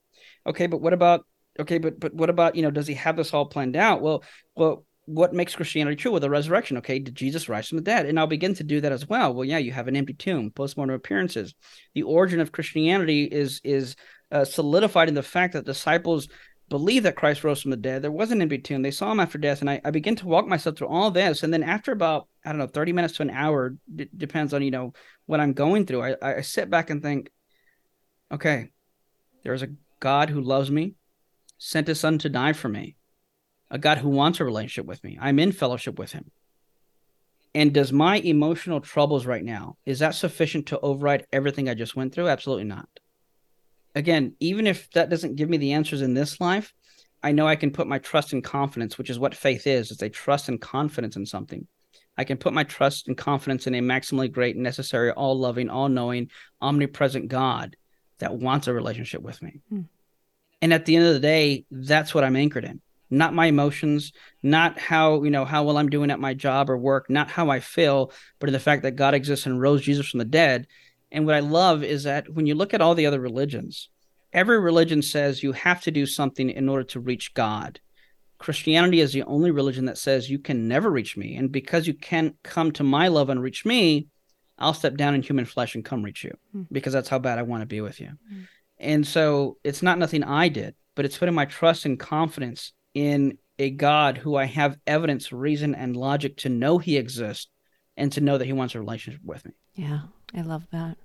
[0.45, 1.25] Okay, but what about
[1.59, 2.71] okay, but but what about you know?
[2.71, 4.01] Does he have this all planned out?
[4.01, 4.23] Well,
[4.55, 6.11] well, what makes Christianity true?
[6.11, 6.77] Well, the resurrection.
[6.77, 8.05] Okay, did Jesus rise from the dead?
[8.05, 9.33] And I'll begin to do that as well.
[9.33, 11.55] Well, yeah, you have an empty tomb, postmortem appearances.
[11.95, 13.95] The origin of Christianity is is
[14.31, 16.27] uh, solidified in the fact that disciples
[16.69, 18.01] believe that Christ rose from the dead.
[18.01, 18.81] There was an empty tomb.
[18.81, 21.41] They saw him after death, and I, I begin to walk myself through all this.
[21.41, 24.61] And then after about I don't know, thirty minutes to an hour, d- depends on
[24.61, 24.91] you know
[25.25, 26.03] what I'm going through.
[26.03, 27.31] I, I sit back and think,
[28.29, 28.71] okay,
[29.43, 29.69] there is a
[30.01, 30.95] God who loves me
[31.57, 32.95] sent his son to die for me,
[33.69, 35.17] a God who wants a relationship with me.
[35.19, 36.31] I'm in fellowship with him.
[37.55, 41.95] And does my emotional troubles right now, is that sufficient to override everything I just
[41.95, 42.27] went through?
[42.27, 42.87] Absolutely not.
[43.95, 46.73] Again, even if that doesn't give me the answers in this life,
[47.23, 50.03] I know I can put my trust and confidence, which is what faith is, it's
[50.03, 51.67] a trust and confidence in something.
[52.17, 55.89] I can put my trust and confidence in a maximally great, necessary, all loving, all
[55.89, 56.29] knowing,
[56.61, 57.75] omnipresent God
[58.19, 59.61] that wants a relationship with me.
[59.69, 59.81] Hmm.
[60.61, 62.81] And at the end of the day, that's what I'm anchored in.
[63.09, 64.11] Not my emotions,
[64.43, 67.49] not how, you know, how well I'm doing at my job or work, not how
[67.49, 70.67] I feel, but in the fact that God exists and rose Jesus from the dead.
[71.11, 73.89] And what I love is that when you look at all the other religions,
[74.33, 77.79] every religion says you have to do something in order to reach God.
[78.39, 81.37] Christianity is the only religion that says you can never reach me.
[81.37, 84.07] And because you can't come to my love and reach me,
[84.59, 86.67] I'll step down in human flesh and come reach you mm.
[86.71, 88.09] because that's how bad I want to be with you.
[88.31, 88.47] Mm.
[88.79, 93.37] And so it's not nothing I did, but it's putting my trust and confidence in
[93.59, 97.47] a God who I have evidence, reason, and logic to know he exists
[97.95, 99.51] and to know that he wants a relationship with me.
[99.75, 100.01] Yeah,
[100.35, 100.97] I love that.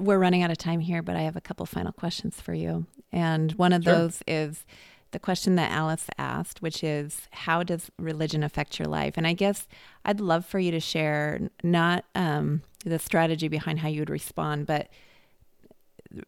[0.00, 2.86] We're running out of time here, but I have a couple final questions for you.
[3.12, 3.92] And one of sure.
[3.94, 4.64] those is
[5.12, 9.14] the question that Alice asked, which is how does religion affect your life?
[9.16, 9.66] And I guess
[10.04, 14.66] I'd love for you to share not um, the strategy behind how you would respond,
[14.66, 14.88] but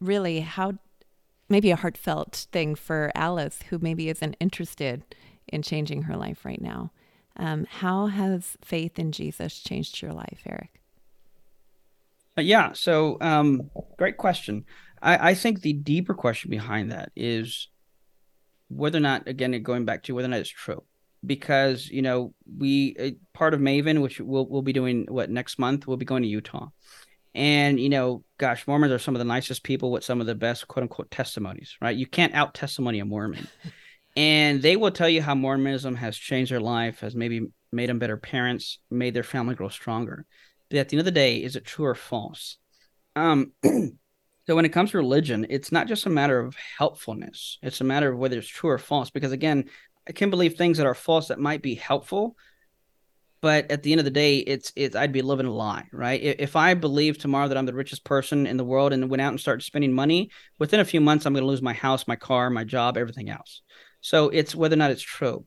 [0.01, 0.75] really how
[1.49, 5.03] maybe a heartfelt thing for Alice, who maybe isn't interested
[5.47, 6.91] in changing her life right now.
[7.37, 10.81] Um, how has faith in Jesus changed your life, Eric?
[12.37, 14.65] Uh, yeah, so um, great question.
[15.01, 17.69] I, I think the deeper question behind that is
[18.69, 20.83] whether or not, again, going back to whether or not it's true.
[21.27, 25.87] Because, you know, we, part of Maven, which we'll, we'll be doing what next month,
[25.87, 26.69] we'll be going to Utah.
[27.35, 30.35] And, you know, gosh, Mormons are some of the nicest people with some of the
[30.35, 31.97] best quote unquote testimonies, right?
[31.97, 33.49] You can't out testimony a Mormon.
[34.17, 37.99] and they will tell you how Mormonism has changed their life, has maybe made them
[37.99, 40.27] better parents, made their family grow stronger.
[40.69, 42.59] But at the end of the day, is it true or false?
[43.17, 47.81] Um, so when it comes to religion, it's not just a matter of helpfulness; it's
[47.81, 49.11] a matter of whether it's true or false.
[49.11, 49.65] Because again,
[50.09, 52.37] I can believe things that are false that might be helpful,
[53.41, 56.21] but at the end of the day, it's it's I'd be living a lie, right?
[56.21, 59.31] If I believe tomorrow that I'm the richest person in the world and went out
[59.31, 62.17] and started spending money, within a few months I'm going to lose my house, my
[62.17, 63.63] car, my job, everything else.
[64.01, 65.47] So it's whether or not it's true.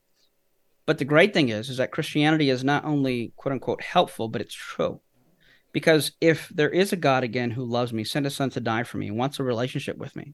[0.85, 4.41] But the great thing is, is that Christianity is not only quote unquote helpful, but
[4.41, 5.01] it's true.
[5.73, 8.83] Because if there is a God again who loves me, sent a son to die
[8.83, 10.33] for me, wants a relationship with me,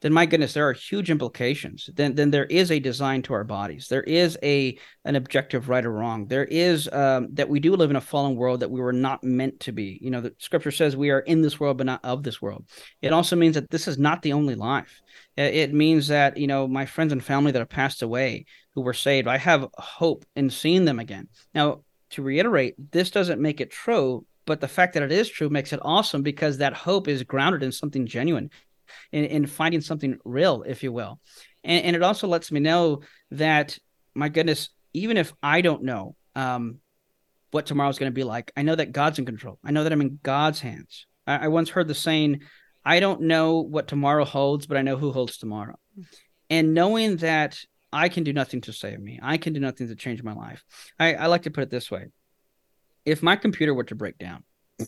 [0.00, 1.90] then my goodness, there are huge implications.
[1.94, 3.88] Then, then there is a design to our bodies.
[3.88, 6.26] There is a an objective right or wrong.
[6.26, 9.22] There is um, that we do live in a fallen world that we were not
[9.22, 9.98] meant to be.
[10.00, 12.64] You know, the scripture says we are in this world, but not of this world.
[13.02, 15.00] It also means that this is not the only life.
[15.36, 18.94] It means that you know my friends and family that have passed away who were
[18.94, 21.28] saved, I have hope in seeing them again.
[21.54, 25.48] Now, to reiterate, this doesn't make it true but the fact that it is true
[25.48, 28.50] makes it awesome because that hope is grounded in something genuine
[29.12, 31.20] in, in finding something real if you will.
[31.64, 33.00] And, and, it also lets me know
[33.32, 33.78] that
[34.14, 36.78] my goodness even if i don't know um,
[37.50, 39.58] what tomorrow's going to be like i know that god's in control.
[39.64, 41.06] I know that i'm in god's hands.
[41.26, 42.40] I, I once heard the saying
[42.84, 45.76] i don't know what tomorrow holds but i know who holds tomorrow.
[46.48, 47.58] And knowing that
[47.92, 50.64] i can do nothing to save me i can do nothing to change my life
[50.98, 52.06] I, I like to put it this way.
[53.04, 54.44] If my computer were to break down,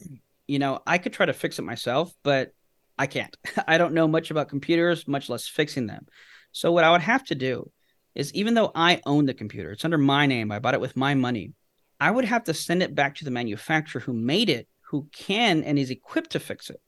[0.46, 2.52] you know, I could try to fix it myself, but
[2.98, 3.36] I can't.
[3.66, 6.06] I don't know much about computers, much less fixing them.
[6.52, 7.70] So what I would have to do
[8.14, 10.96] is even though I own the computer, it's under my name, I bought it with
[10.96, 11.52] my money,
[11.98, 15.62] I would have to send it back to the manufacturer who made it, who can
[15.64, 16.80] and is equipped to fix it.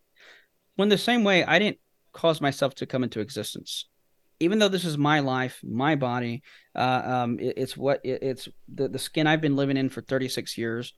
[0.77, 1.79] When the same way I didn't
[2.13, 3.89] cause myself to come into existence.
[4.41, 6.43] Even though this is my life, my body,
[6.75, 10.01] uh, um, it, it's what it, it's the, the skin I've been living in for
[10.01, 10.93] 36 years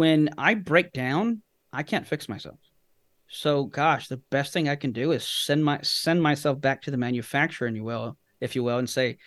[0.00, 1.42] when I break down,
[1.72, 2.58] I can't fix myself.
[3.30, 6.90] So gosh, the best thing I can do is send my send myself back to
[6.90, 9.18] the manufacturer, and you will, if you will, and say,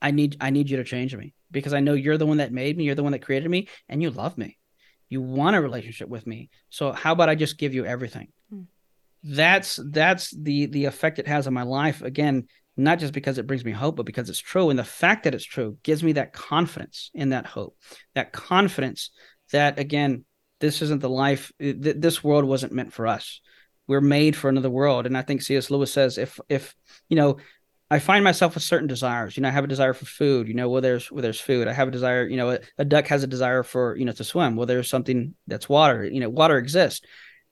[0.00, 2.52] I need I need you to change me because I know you're the one that
[2.52, 4.58] made me, you're the one that created me, and you love me.
[5.08, 6.50] You want a relationship with me.
[6.70, 8.28] So how about I just give you everything?
[8.48, 8.62] Hmm.
[9.24, 12.00] That's that's the the effect it has on my life.
[12.00, 14.70] Again, not just because it brings me hope, but because it's true.
[14.70, 17.76] And the fact that it's true gives me that confidence in that hope,
[18.14, 19.10] that confidence
[19.50, 20.24] that again,
[20.62, 21.52] this isn't the life.
[21.58, 23.40] Th- this world wasn't meant for us.
[23.86, 25.04] We're made for another world.
[25.04, 25.70] And I think C.S.
[25.70, 26.74] Lewis says, if if
[27.08, 27.38] you know,
[27.90, 29.36] I find myself with certain desires.
[29.36, 30.48] You know, I have a desire for food.
[30.48, 31.68] You know, well, there's well, there's food.
[31.68, 32.26] I have a desire.
[32.26, 34.56] You know, a, a duck has a desire for you know to swim.
[34.56, 36.04] Well, there's something that's water.
[36.04, 37.04] You know, water exists.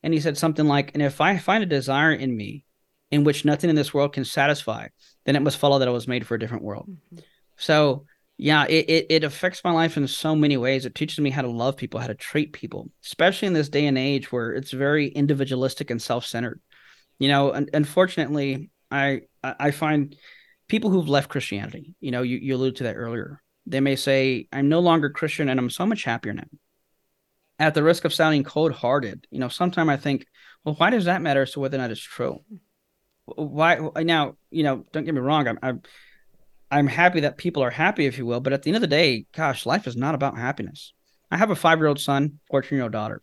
[0.02, 2.64] And he said something like, and if I find a desire in me
[3.10, 4.86] in which nothing in this world can satisfy,
[5.26, 6.88] then it must follow that I was made for a different world.
[6.88, 7.18] Mm-hmm.
[7.58, 8.06] So
[8.42, 10.86] yeah, it, it, it affects my life in so many ways.
[10.86, 13.86] It teaches me how to love people, how to treat people, especially in this day
[13.86, 16.58] and age where it's very individualistic and self-centered.
[17.18, 20.16] You know, and unfortunately, I I find
[20.68, 23.42] people who've left Christianity, you know, you, you alluded to that earlier.
[23.66, 26.44] They may say, I'm no longer Christian and I'm so much happier now.
[27.58, 30.24] At the risk of sounding cold hearted, you know, sometimes I think,
[30.64, 32.38] well, why does that matter as to whether or not it's true?
[33.26, 35.82] Why now, you know, don't get me wrong, I'm, I'm
[36.70, 38.40] I'm happy that people are happy, if you will.
[38.40, 40.92] But at the end of the day, gosh, life is not about happiness.
[41.30, 43.22] I have a five year old son, 14 year old daughter.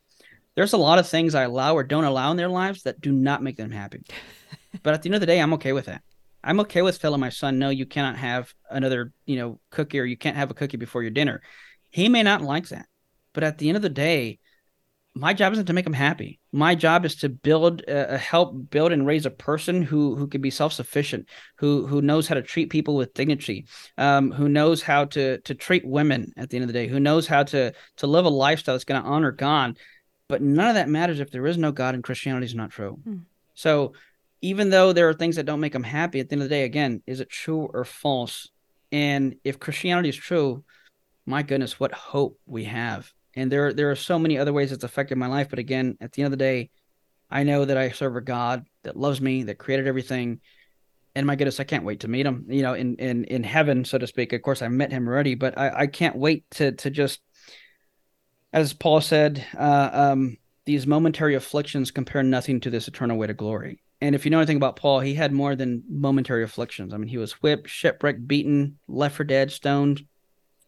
[0.56, 3.12] There's a lot of things I allow or don't allow in their lives that do
[3.12, 4.04] not make them happy.
[4.84, 6.02] but at the end of the day, I'm okay with that.
[6.44, 10.06] I'm okay with telling my son, no, you cannot have another, you know, cookie or
[10.06, 11.42] you can't have a cookie before your dinner.
[11.90, 12.88] He may not like that.
[13.34, 14.40] But at the end of the day,
[15.20, 16.40] my job isn't to make them happy.
[16.52, 20.28] My job is to build, uh, uh, help build and raise a person who who
[20.28, 23.66] can be self sufficient, who who knows how to treat people with dignity,
[23.98, 27.00] um, who knows how to to treat women at the end of the day, who
[27.00, 29.78] knows how to to live a lifestyle that's going to honor God.
[30.30, 33.00] But none of that matters if there is no God and Christianity is not true.
[33.04, 33.18] Hmm.
[33.54, 33.94] So
[34.42, 36.56] even though there are things that don't make them happy, at the end of the
[36.56, 38.50] day, again, is it true or false?
[38.92, 40.64] And if Christianity is true,
[41.26, 44.84] my goodness, what hope we have and there there are so many other ways it's
[44.84, 45.50] affected my life.
[45.50, 46.70] But again, at the end of the day,
[47.30, 50.42] I know that I serve a God that loves me, that created everything.
[51.16, 53.86] And my goodness, I can't wait to meet him, you know, in in in heaven,
[53.86, 54.34] so to speak.
[54.34, 57.22] Of course, I met him already, but I, I can't wait to to just
[58.54, 63.34] as Paul said, uh, um, these momentary afflictions compare nothing to this eternal way to
[63.34, 63.82] glory.
[64.02, 66.94] and if you know anything about Paul, he had more than momentary afflictions.
[66.94, 70.06] I mean, he was whipped, shipwrecked, beaten, left for dead, stoned.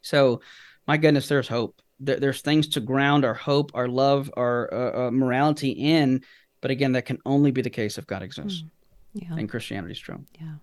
[0.01, 0.41] So,
[0.88, 1.82] my goodness, there's hope.
[1.99, 6.23] There, there's things to ground our hope, our love, our uh, uh, morality in.
[6.61, 8.63] But again, that can only be the case if God exists.
[8.63, 8.69] Mm,
[9.13, 9.35] yeah.
[9.37, 10.25] And Christianity's true.
[10.39, 10.55] Yeah.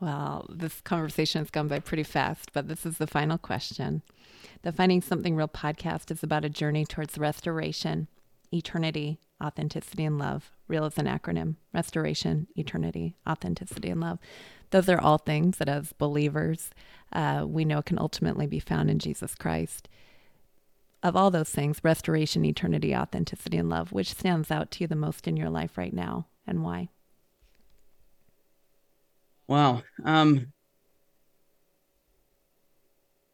[0.00, 4.02] Well, this conversation has gone by pretty fast, but this is the final question.
[4.62, 8.08] The Finding Something Real podcast is about a journey towards restoration,
[8.54, 10.52] eternity, authenticity, and love.
[10.68, 14.18] REAL is an acronym restoration, eternity, authenticity, and love.
[14.70, 16.70] Those are all things that, as believers,
[17.12, 19.88] uh, we know can ultimately be found in Jesus Christ.
[21.02, 24.96] Of all those things, restoration, eternity, authenticity, and love, which stands out to you the
[24.96, 26.88] most in your life right now and why?
[29.46, 29.82] Wow.
[30.04, 30.52] Um,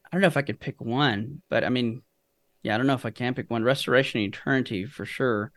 [0.04, 2.02] I don't know if I could pick one, but I mean,
[2.62, 3.64] yeah, I don't know if I can pick one.
[3.64, 5.52] Restoration, eternity, for sure.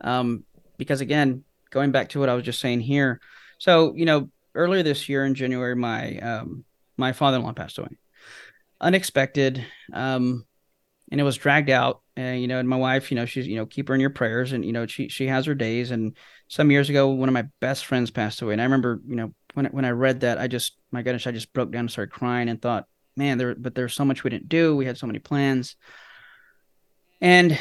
[0.00, 0.44] Um,
[0.76, 3.20] because again, going back to what I was just saying here,
[3.58, 6.64] so you know, earlier this year in January, my um,
[6.96, 7.96] my father-in-law passed away,
[8.80, 10.44] unexpected, um,
[11.10, 12.02] and it was dragged out.
[12.16, 14.10] And you know, and my wife, you know, she's you know, keep her in your
[14.10, 15.90] prayers, and you know, she she has her days.
[15.90, 16.16] And
[16.48, 19.32] some years ago, one of my best friends passed away, and I remember, you know,
[19.54, 22.12] when when I read that, I just my goodness, I just broke down and started
[22.12, 22.86] crying and thought,
[23.16, 24.74] man, there but there's so much we didn't do.
[24.74, 25.76] We had so many plans,
[27.20, 27.58] and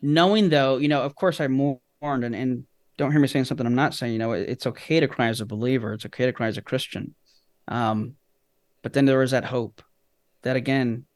[0.00, 2.64] knowing though, you know, of course, I mourned, and and
[2.96, 4.12] don't hear me saying something I'm not saying.
[4.12, 5.92] You know, it's okay to cry as a believer.
[5.92, 7.14] It's okay to cry as a Christian.
[7.68, 8.14] Um,
[8.82, 9.82] but then there was that hope
[10.42, 11.06] that again,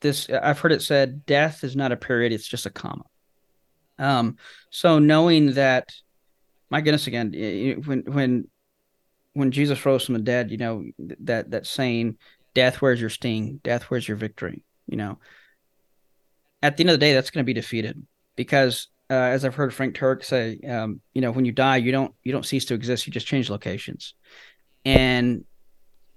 [0.00, 3.04] this I've heard it said, death is not a period; it's just a comma.
[3.98, 4.36] Um,
[4.70, 5.92] so knowing that,
[6.70, 7.32] my goodness, again,
[7.84, 8.48] when when
[9.34, 12.16] when Jesus rose from the dead, you know that that saying,
[12.54, 13.60] "Death, where's your sting?
[13.62, 15.18] Death, where's your victory?" You know,
[16.62, 18.04] at the end of the day, that's going to be defeated
[18.36, 21.92] because, uh, as I've heard Frank Turek say, um, you know, when you die, you
[21.92, 24.14] don't you don't cease to exist; you just change locations.
[24.84, 25.44] And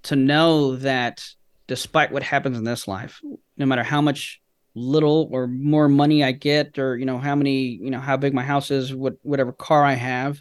[0.04, 1.24] to know that,
[1.66, 3.20] despite what happens in this life,
[3.56, 4.40] no matter how much
[4.74, 8.34] little or more money I get, or you know how many, you know how big
[8.34, 10.40] my house is, what whatever car I have,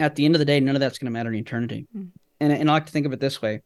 [0.00, 1.86] at the end of the day, none of that's going to matter in eternity.
[1.96, 2.10] Mm.
[2.40, 3.62] And, and I like to think of it this way.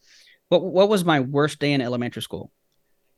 [0.49, 2.51] What, what was my worst day in elementary school?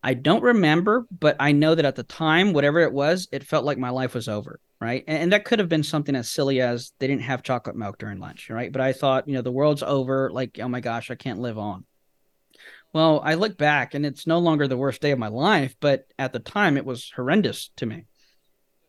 [0.02, 3.64] I don't remember, but I know that at the time, whatever it was, it felt
[3.64, 4.60] like my life was over.
[4.80, 5.04] Right.
[5.06, 7.98] And, and, that could have been something as silly as they didn't have chocolate milk
[7.98, 8.50] during lunch.
[8.50, 8.72] Right.
[8.72, 10.28] But I thought, you know, the world's over.
[10.32, 11.84] Like, oh my gosh, I can't live on.
[12.92, 16.06] Well, I look back and it's no longer the worst day of my life, but
[16.18, 18.06] at the time it was horrendous to me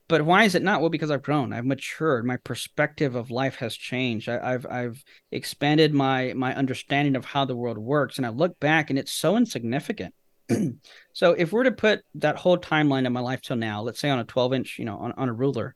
[0.07, 0.81] but why is it not?
[0.81, 4.29] Well, because I've grown, I've matured, my perspective of life has changed.
[4.29, 8.59] I, have I've expanded my my understanding of how the world works, and I look
[8.59, 10.13] back, and it's so insignificant.
[11.13, 14.09] so if we're to put that whole timeline of my life till now, let's say
[14.09, 15.75] on a 12 inch, you know, on, on a ruler,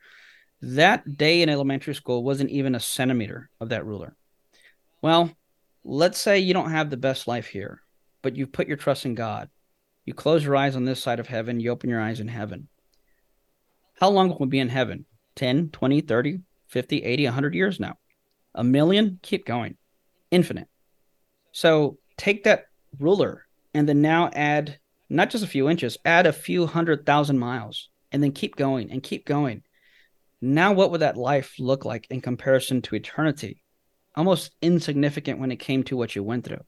[0.62, 4.16] that day in elementary school wasn't even a centimeter of that ruler.
[5.02, 5.32] Well,
[5.84, 7.82] let's say you don't have the best life here,
[8.22, 9.50] but you put your trust in God.
[10.06, 12.68] You close your eyes on this side of heaven, you open your eyes in heaven
[14.00, 15.06] how long will we be in heaven?
[15.36, 17.96] 10, 20, 30, 50, 80, 100 years now.
[18.56, 19.20] A million?
[19.22, 19.76] Keep going.
[20.32, 20.68] Infinite.
[21.52, 22.66] So take that
[23.00, 23.46] ruler
[23.78, 27.90] and then now add not just a few inches, add a few hundred thousand miles
[28.12, 29.64] and then keep going and keep going.
[30.42, 33.64] Now, what would that life look like in comparison to eternity?
[34.16, 36.64] Almost insignificant when it came to what you went through.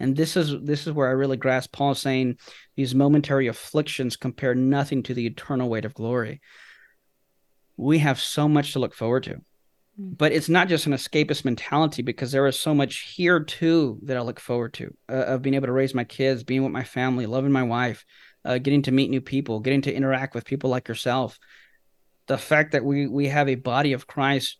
[0.00, 2.38] And this is this is where I really grasp Paul saying
[2.74, 6.40] these momentary afflictions compare nothing to the eternal weight of glory
[7.76, 9.40] we have so much to look forward to.
[9.96, 10.12] Hmm.
[10.14, 14.16] But it's not just an escapist mentality because there is so much here too that
[14.16, 16.84] I look forward to uh, of being able to raise my kids, being with my
[16.84, 18.04] family, loving my wife,
[18.44, 21.38] uh, getting to meet new people, getting to interact with people like yourself.
[22.26, 24.58] The fact that we we have a body of Christ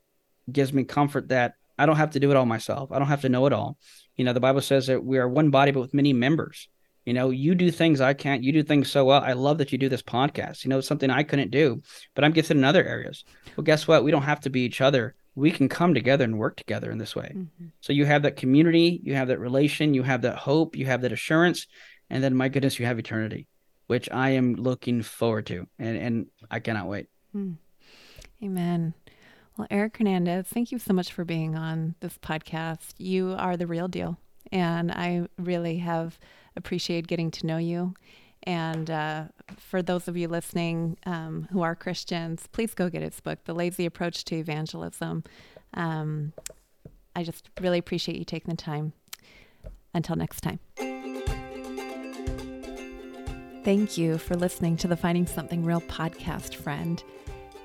[0.50, 2.92] gives me comfort that I don't have to do it all myself.
[2.92, 3.78] I don't have to know it all.
[4.16, 6.68] You know, the Bible says that we are one body but with many members.
[7.04, 8.42] You know, you do things I can't.
[8.42, 9.20] You do things so well.
[9.20, 10.64] I love that you do this podcast.
[10.64, 11.82] You know, it's something I couldn't do,
[12.14, 13.24] but I'm gifted in other areas.
[13.56, 14.04] Well, guess what?
[14.04, 15.14] We don't have to be each other.
[15.34, 17.32] We can come together and work together in this way.
[17.34, 17.66] Mm-hmm.
[17.80, 21.02] So you have that community, you have that relation, you have that hope, you have
[21.02, 21.66] that assurance,
[22.10, 23.48] and then my goodness, you have eternity,
[23.86, 27.06] which I am looking forward to, and and I cannot wait.
[27.34, 27.56] Mm.
[28.42, 28.94] Amen.
[29.56, 32.94] Well, Eric Hernandez, thank you so much for being on this podcast.
[32.98, 34.18] You are the real deal,
[34.52, 36.18] and I really have
[36.56, 37.94] appreciated getting to know you.
[38.44, 39.24] And uh,
[39.56, 43.54] for those of you listening um, who are Christians, please go get his book, The
[43.54, 45.24] Lazy Approach to Evangelism.
[45.72, 46.34] Um,
[47.16, 48.92] I just really appreciate you taking the time.
[49.94, 50.58] Until next time.
[53.64, 57.02] Thank you for listening to the Finding Something Real podcast, friend.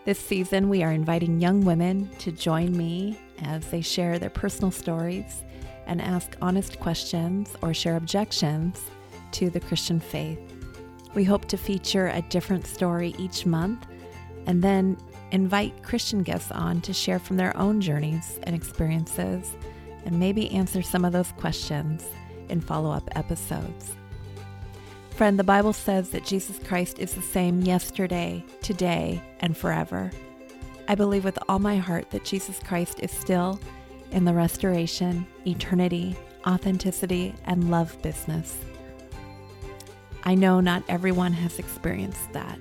[0.05, 4.71] This season, we are inviting young women to join me as they share their personal
[4.71, 5.43] stories
[5.87, 8.79] and ask honest questions or share objections
[9.31, 10.58] to the Christian faith.
[11.13, 13.85] We hope to feature a different story each month
[14.45, 14.97] and then
[15.31, 19.55] invite Christian guests on to share from their own journeys and experiences
[20.05, 22.05] and maybe answer some of those questions
[22.49, 23.95] in follow up episodes.
[25.11, 30.11] Friend, the Bible says that Jesus Christ is the same yesterday, today, and forever.
[30.87, 33.59] I believe with all my heart that Jesus Christ is still
[34.11, 36.15] in the restoration, eternity,
[36.47, 38.57] authenticity, and love business.
[40.23, 42.59] I know not everyone has experienced that,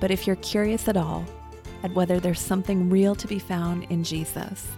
[0.00, 1.24] but if you're curious at all
[1.82, 4.68] at whether there's something real to be found in Jesus,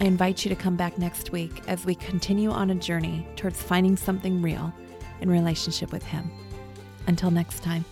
[0.00, 3.60] I invite you to come back next week as we continue on a journey towards
[3.62, 4.72] finding something real
[5.20, 6.30] in relationship with Him.
[7.06, 7.84] Until next time.